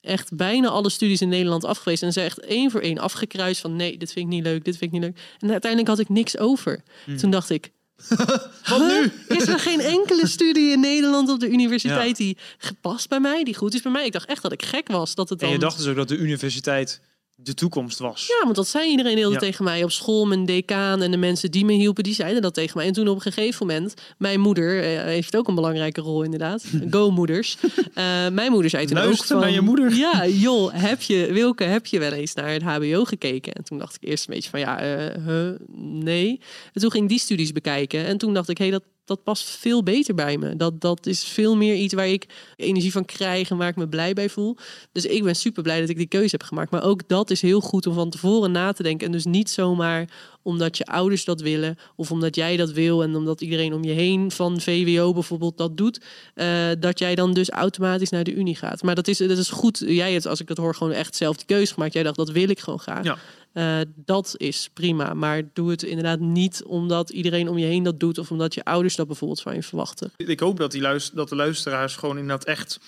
Echt 0.00 0.36
bijna 0.36 0.68
alle 0.68 0.90
studies 0.90 1.20
in 1.20 1.28
Nederland 1.28 1.64
afgewezen. 1.64 2.06
En 2.06 2.12
ze 2.12 2.20
echt 2.20 2.40
één 2.40 2.70
voor 2.70 2.80
één 2.80 2.98
afgekruist 2.98 3.60
van 3.60 3.76
nee, 3.76 3.96
dit 3.98 4.12
vind 4.12 4.26
ik 4.26 4.32
niet 4.32 4.44
leuk, 4.44 4.64
dit 4.64 4.76
vind 4.76 4.92
ik 4.94 5.00
niet 5.00 5.08
leuk. 5.10 5.20
En 5.38 5.50
uiteindelijk 5.50 5.90
had 5.90 5.98
ik 6.00 6.08
niks 6.08 6.38
over. 6.38 6.82
Hmm. 7.04 7.16
Toen 7.16 7.30
dacht 7.30 7.50
ik, 7.50 7.70
Wat 8.70 8.78
nu? 8.78 9.12
Is 9.36 9.46
er 9.46 9.58
geen 9.58 9.80
enkele 9.80 10.26
studie 10.26 10.72
in 10.72 10.80
Nederland 10.80 11.28
op 11.28 11.40
de 11.40 11.48
universiteit 11.48 12.16
die 12.16 12.36
gepast 12.58 13.08
bij 13.08 13.20
mij, 13.20 13.44
die 13.44 13.56
goed 13.56 13.74
is 13.74 13.82
bij 13.82 13.92
mij? 13.92 14.06
Ik 14.06 14.12
dacht 14.12 14.28
echt 14.28 14.42
dat 14.42 14.52
ik 14.52 14.62
gek 14.62 14.88
was. 14.88 15.14
Dat 15.14 15.28
het 15.28 15.38
dan... 15.38 15.48
En 15.48 15.54
je 15.54 15.60
dacht 15.60 15.78
dus 15.78 15.86
ook 15.86 15.96
dat 15.96 16.08
de 16.08 16.16
universiteit 16.16 17.00
de 17.42 17.54
toekomst 17.54 17.98
was. 17.98 18.26
Ja, 18.26 18.44
want 18.44 18.56
dat 18.56 18.68
zei 18.68 18.90
iedereen 18.90 19.16
heel 19.16 19.32
Ja. 19.32 19.38
tegen 19.38 19.64
mij 19.64 19.84
op 19.84 19.90
school. 19.90 20.26
Mijn 20.26 20.44
decaan 20.46 21.02
en 21.02 21.10
de 21.10 21.16
mensen 21.16 21.50
die 21.50 21.64
me 21.64 21.72
hielpen, 21.72 22.04
die 22.04 22.14
zeiden 22.14 22.42
dat 22.42 22.54
tegen 22.54 22.76
mij. 22.76 22.86
En 22.86 22.92
toen 22.92 23.08
op 23.08 23.14
een 23.14 23.32
gegeven 23.32 23.66
moment, 23.66 23.94
mijn 24.18 24.40
moeder 24.40 24.82
eh, 24.82 25.02
heeft 25.02 25.36
ook 25.36 25.48
een 25.48 25.54
belangrijke 25.54 26.00
rol 26.00 26.22
inderdaad. 26.22 26.64
Go-moeders. 26.90 27.56
Eh, 27.94 28.28
mijn 28.28 28.52
moeder 28.52 28.70
zei 28.70 28.86
toen 28.86 28.98
ook 28.98 29.04
Luister 29.04 29.26
van... 29.26 29.40
naar 29.40 29.50
je 29.50 29.60
moeder. 29.60 29.94
Ja, 29.94 30.26
joh, 30.26 30.72
heb 30.72 31.02
je, 31.02 31.32
Wilke, 31.32 31.64
heb 31.64 31.86
je 31.86 31.98
wel 31.98 32.12
eens 32.12 32.34
naar 32.34 32.50
het 32.50 32.62
hbo 32.62 33.04
gekeken? 33.04 33.52
En 33.52 33.64
toen 33.64 33.78
dacht 33.78 33.94
ik 33.94 34.08
eerst 34.08 34.28
een 34.28 34.34
beetje 34.34 34.50
van, 34.50 34.60
ja, 34.60 34.80
eh, 34.80 35.24
huh, 35.26 35.52
nee. 35.76 36.40
En 36.72 36.80
toen 36.80 36.90
ging 36.90 37.08
die 37.08 37.18
studies 37.18 37.52
bekijken. 37.52 38.06
En 38.06 38.18
toen 38.18 38.34
dacht 38.34 38.48
ik, 38.48 38.58
hé, 38.58 38.64
hey, 38.68 38.72
dat, 38.72 38.82
dat 39.04 39.22
past 39.22 39.44
veel 39.44 39.82
beter 39.82 40.14
bij 40.14 40.38
me. 40.38 40.56
Dat, 40.56 40.80
dat 40.80 41.06
is 41.06 41.24
veel 41.24 41.56
meer 41.56 41.74
iets 41.74 41.94
waar 41.94 42.08
ik 42.08 42.26
energie 42.56 42.92
van 42.92 43.04
krijg 43.04 43.50
en 43.50 43.56
waar 43.56 43.68
ik 43.68 43.76
me 43.76 43.88
blij 43.88 44.12
bij 44.12 44.28
voel. 44.28 44.56
Dus 44.92 45.06
ik 45.06 45.22
ben 45.22 45.36
super 45.36 45.62
blij 45.62 45.80
dat 45.80 45.88
ik 45.88 45.96
die 45.96 46.06
keuze 46.06 46.28
heb 46.30 46.42
gemaakt. 46.42 46.70
Maar 46.70 46.82
ook 46.82 47.08
dat 47.08 47.30
is 47.30 47.42
heel 47.42 47.60
goed 47.60 47.86
om 47.86 47.94
van 47.94 48.10
tevoren 48.10 48.52
na 48.52 48.72
te 48.72 48.82
denken. 48.82 49.06
En 49.06 49.12
dus 49.12 49.24
niet 49.24 49.50
zomaar 49.50 50.08
omdat 50.42 50.76
je 50.76 50.86
ouders 50.86 51.24
dat 51.24 51.40
willen 51.40 51.78
of 51.96 52.10
omdat 52.10 52.34
jij 52.36 52.56
dat 52.56 52.72
wil 52.72 53.02
en 53.02 53.16
omdat 53.16 53.40
iedereen 53.40 53.72
om 53.72 53.84
je 53.84 53.92
heen 53.92 54.30
van 54.30 54.60
VWO 54.60 55.12
bijvoorbeeld 55.12 55.58
dat 55.58 55.76
doet, 55.76 56.00
eh, 56.34 56.68
dat 56.78 56.98
jij 56.98 57.14
dan 57.14 57.32
dus 57.32 57.50
automatisch 57.50 58.10
naar 58.10 58.24
de 58.24 58.34
Unie 58.34 58.56
gaat. 58.56 58.82
Maar 58.82 58.94
dat 58.94 59.08
is, 59.08 59.18
dat 59.18 59.38
is 59.38 59.50
goed. 59.50 59.82
Jij 59.86 60.12
hebt, 60.12 60.26
als 60.26 60.40
ik 60.40 60.46
dat 60.46 60.56
hoor, 60.56 60.74
gewoon 60.74 60.92
echt 60.92 61.16
zelf 61.16 61.36
die 61.36 61.46
keuze 61.46 61.72
gemaakt. 61.72 61.92
Jij 61.92 62.02
dacht, 62.02 62.16
dat 62.16 62.30
wil 62.30 62.48
ik 62.48 62.60
gewoon 62.60 62.80
graag. 62.80 63.04
Ja. 63.04 63.18
Eh, 63.52 63.80
dat 63.94 64.34
is 64.36 64.70
prima. 64.72 65.14
Maar 65.14 65.42
doe 65.52 65.70
het 65.70 65.82
inderdaad 65.82 66.20
niet 66.20 66.62
omdat 66.64 67.10
iedereen 67.10 67.48
om 67.48 67.58
je 67.58 67.66
heen 67.66 67.82
dat 67.82 68.00
doet 68.00 68.18
of 68.18 68.30
omdat 68.30 68.54
je 68.54 68.64
ouders 68.64 68.96
dat 68.96 69.06
bijvoorbeeld 69.06 69.40
van 69.40 69.54
je 69.54 69.62
verwachten. 69.62 70.12
Ik 70.16 70.40
hoop 70.40 70.56
dat, 70.56 70.70
die 70.70 70.80
luister, 70.80 71.16
dat 71.16 71.28
de 71.28 71.36
luisteraars 71.36 71.96
gewoon 71.96 72.18
inderdaad 72.18 72.46
echt... 72.46 72.80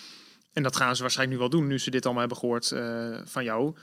En 0.52 0.62
dat 0.62 0.76
gaan 0.76 0.96
ze 0.96 1.02
waarschijnlijk 1.02 1.40
nu 1.40 1.48
wel 1.48 1.58
doen, 1.58 1.68
nu 1.68 1.78
ze 1.78 1.90
dit 1.90 2.04
allemaal 2.04 2.20
hebben 2.20 2.38
gehoord 2.38 2.70
eh, 2.70 3.18
van 3.24 3.44
jou, 3.44 3.74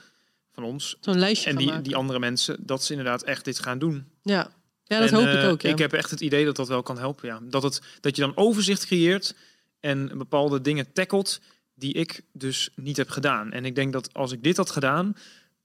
van 0.52 0.64
ons. 0.64 0.96
Zo'n 1.00 1.18
lijstje 1.18 1.50
En 1.50 1.56
die, 1.56 1.66
maken. 1.66 1.82
die 1.82 1.96
andere 1.96 2.18
mensen, 2.18 2.56
dat 2.60 2.84
ze 2.84 2.92
inderdaad 2.92 3.22
echt 3.22 3.44
dit 3.44 3.58
gaan 3.58 3.78
doen. 3.78 4.06
Ja, 4.22 4.50
ja 4.84 5.00
dat 5.00 5.08
En, 5.08 5.14
hoop 5.14 5.26
eh, 5.26 5.42
ik 5.42 5.50
ook. 5.50 5.62
Ja. 5.62 5.70
Ik 5.70 5.78
heb 5.78 5.92
echt 5.92 6.10
het 6.10 6.20
idee 6.20 6.44
dat 6.44 6.56
dat 6.56 6.68
wel 6.68 6.82
kan 6.82 6.98
helpen. 6.98 7.28
Ja. 7.28 7.40
Dat, 7.42 7.62
het, 7.62 7.80
dat 8.00 8.16
je 8.16 8.22
dan 8.22 8.36
overzicht 8.36 8.86
creëert 8.86 9.34
en 9.80 10.18
bepaalde 10.18 10.60
dingen 10.60 10.92
tackelt 10.92 11.40
die 11.74 11.92
ik 11.92 12.22
dus 12.32 12.70
niet 12.74 12.96
heb 12.96 13.08
gedaan. 13.08 13.52
En 13.52 13.64
ik 13.64 13.74
denk 13.74 13.92
dat 13.92 14.14
als 14.14 14.32
ik 14.32 14.42
dit 14.42 14.56
had 14.56 14.70
gedaan, 14.70 15.16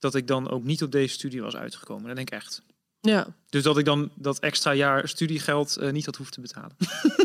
dat 0.05 0.15
ik 0.15 0.27
dan 0.27 0.49
ook 0.49 0.63
niet 0.63 0.83
op 0.83 0.91
deze 0.91 1.13
studie 1.13 1.41
was 1.41 1.55
uitgekomen. 1.55 2.07
Dat 2.07 2.15
denk 2.15 2.27
ik 2.29 2.33
echt. 2.35 2.61
ja. 3.01 3.27
Dus 3.49 3.63
dat 3.63 3.77
ik 3.77 3.85
dan 3.85 4.09
dat 4.15 4.39
extra 4.39 4.73
jaar 4.73 5.07
studiegeld 5.07 5.75
eh, 5.77 5.91
niet 5.91 6.05
had 6.05 6.15
hoeven 6.15 6.33
te 6.35 6.41
betalen. 6.41 6.71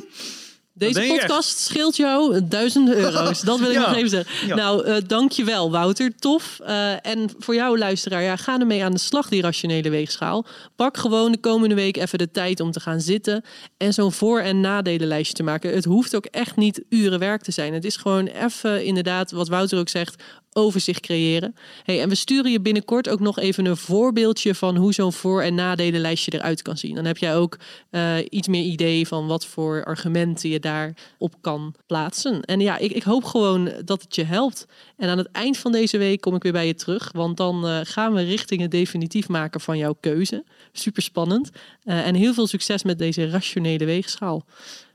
Deze 0.73 1.01
podcast 1.09 1.59
scheelt 1.59 1.97
jou 1.97 2.49
duizenden 2.49 2.97
euro's. 2.97 3.41
Dat 3.41 3.59
wil 3.59 3.69
ik 3.69 3.75
Ja. 3.81 3.81
nog 3.89 3.97
even 3.97 4.09
zeggen. 4.09 4.47
Ja. 4.47 4.55
Nou, 4.55 4.85
eh 4.85 4.97
dankjewel 5.07 5.71
Wouter. 5.71 6.17
Tof. 6.17 6.61
Eh, 6.61 7.07
en 7.07 7.31
voor 7.39 7.55
jou 7.55 7.79
luisteraar, 7.79 8.23
ja, 8.23 8.37
ga 8.37 8.59
ermee 8.61 8.85
aan 8.85 8.93
de 8.93 8.99
slag, 8.99 9.29
die 9.29 9.43
rationele 9.43 9.91
weegschaal. 9.91 10.47
Pak 10.77 10.97
gewoon 10.97 11.33
de 11.33 11.39
komende 11.41 11.75
week 11.75 11.97
even 11.97 12.19
de 12.19 12.31
tijd 12.31 12.61
om 12.61 12.71
te 12.71 12.81
gaan 12.81 13.01
zitten 13.01 13.45
en 13.77 13.93
zo'n 13.93 14.13
voor- 14.13 14.41
en 14.41 14.61
nadelenlijstje 14.61 15.35
te 15.35 15.43
maken. 15.43 15.75
Het 15.75 15.85
hoeft 15.85 16.15
ook 16.17 16.25
echt 16.27 16.57
niet 16.57 16.83
uren 16.89 17.19
werk 17.19 17.43
te 17.43 17.53
zijn. 17.53 17.73
Het 17.75 17.85
is 17.85 17.97
gewoon 17.97 18.27
even 18.27 18.85
inderdaad, 18.85 19.31
wat 19.31 19.49
Wouter 19.49 19.79
ook 19.79 19.89
zegt, 19.89 20.23
overzicht 20.53 21.01
creëren. 21.01 21.55
Hey, 21.85 22.03
en 22.03 22.09
we 22.09 22.15
sturen 22.15 22.51
je 22.51 22.61
binnenkort 22.61 23.09
ook 23.09 23.21
nog 23.21 23.39
even 23.39 23.65
een 23.65 23.77
voorbeeldje 23.77 24.55
van 24.55 24.77
hoe 24.77 24.93
zo'n 24.93 25.13
voor- 25.13 25.43
en 25.43 25.55
nadelenlijstje 25.55 26.35
eruit 26.35 26.63
kan 26.63 26.77
zien. 26.77 26.95
Dan 26.95 27.05
heb 27.05 27.19
jij 27.19 27.37
ook 27.37 27.59
eh, 27.91 28.17
iets 28.29 28.49
meer 28.49 28.63
idee 28.63 29.07
van 29.07 29.27
wat 29.27 29.47
voor 29.47 29.85
argumenten 29.85 30.51
je 30.51 30.61
daarop 30.61 31.35
kan 31.41 31.75
plaatsen. 31.87 32.43
En 32.43 32.61
ja, 32.61 32.79
ik, 32.79 32.93
ik 32.93 33.03
hoop 33.03 33.25
gewoon 33.25 33.73
dat 33.85 34.03
het 34.03 34.15
je 34.15 34.25
helpt. 34.25 34.67
En 34.97 35.09
aan 35.09 35.19
het 35.19 35.31
eind 35.33 35.57
van 35.57 35.73
deze 35.73 35.99
week 35.99 36.21
kom 36.21 36.35
ik 36.35 36.43
weer 36.43 36.53
bij 36.53 36.67
je 36.67 36.75
terug, 36.75 37.13
want 37.13 37.37
dan 37.37 37.67
eh, 37.67 37.81
gaan 37.83 38.13
we 38.13 38.23
richting 38.23 38.61
het 38.61 38.71
definitief 38.71 39.29
maken 39.29 39.61
van 39.61 39.79
jouw 39.79 39.97
keuze. 40.01 40.45
Super 40.73 41.03
spannend. 41.03 41.51
Eh, 41.85 42.07
en 42.07 42.15
heel 42.15 42.35
veel 42.35 42.47
succes 42.47 42.83
met 42.83 42.99
deze 42.99 43.29
rationele 43.31 43.85
weegschaal. 43.85 44.45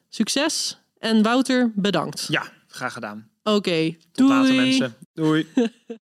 Succes 0.10 0.78
en 1.00 1.24
Wouter, 1.24 1.72
bedankt. 1.76 2.26
Ja, 2.30 2.52
graag 2.68 2.94
gedaan. 2.94 3.34
Oké, 3.48 3.96
Tot 4.12 4.30
later 4.30 4.54
doei. 4.54 4.56
mensen. 4.66 4.96
Doei. 5.14 5.46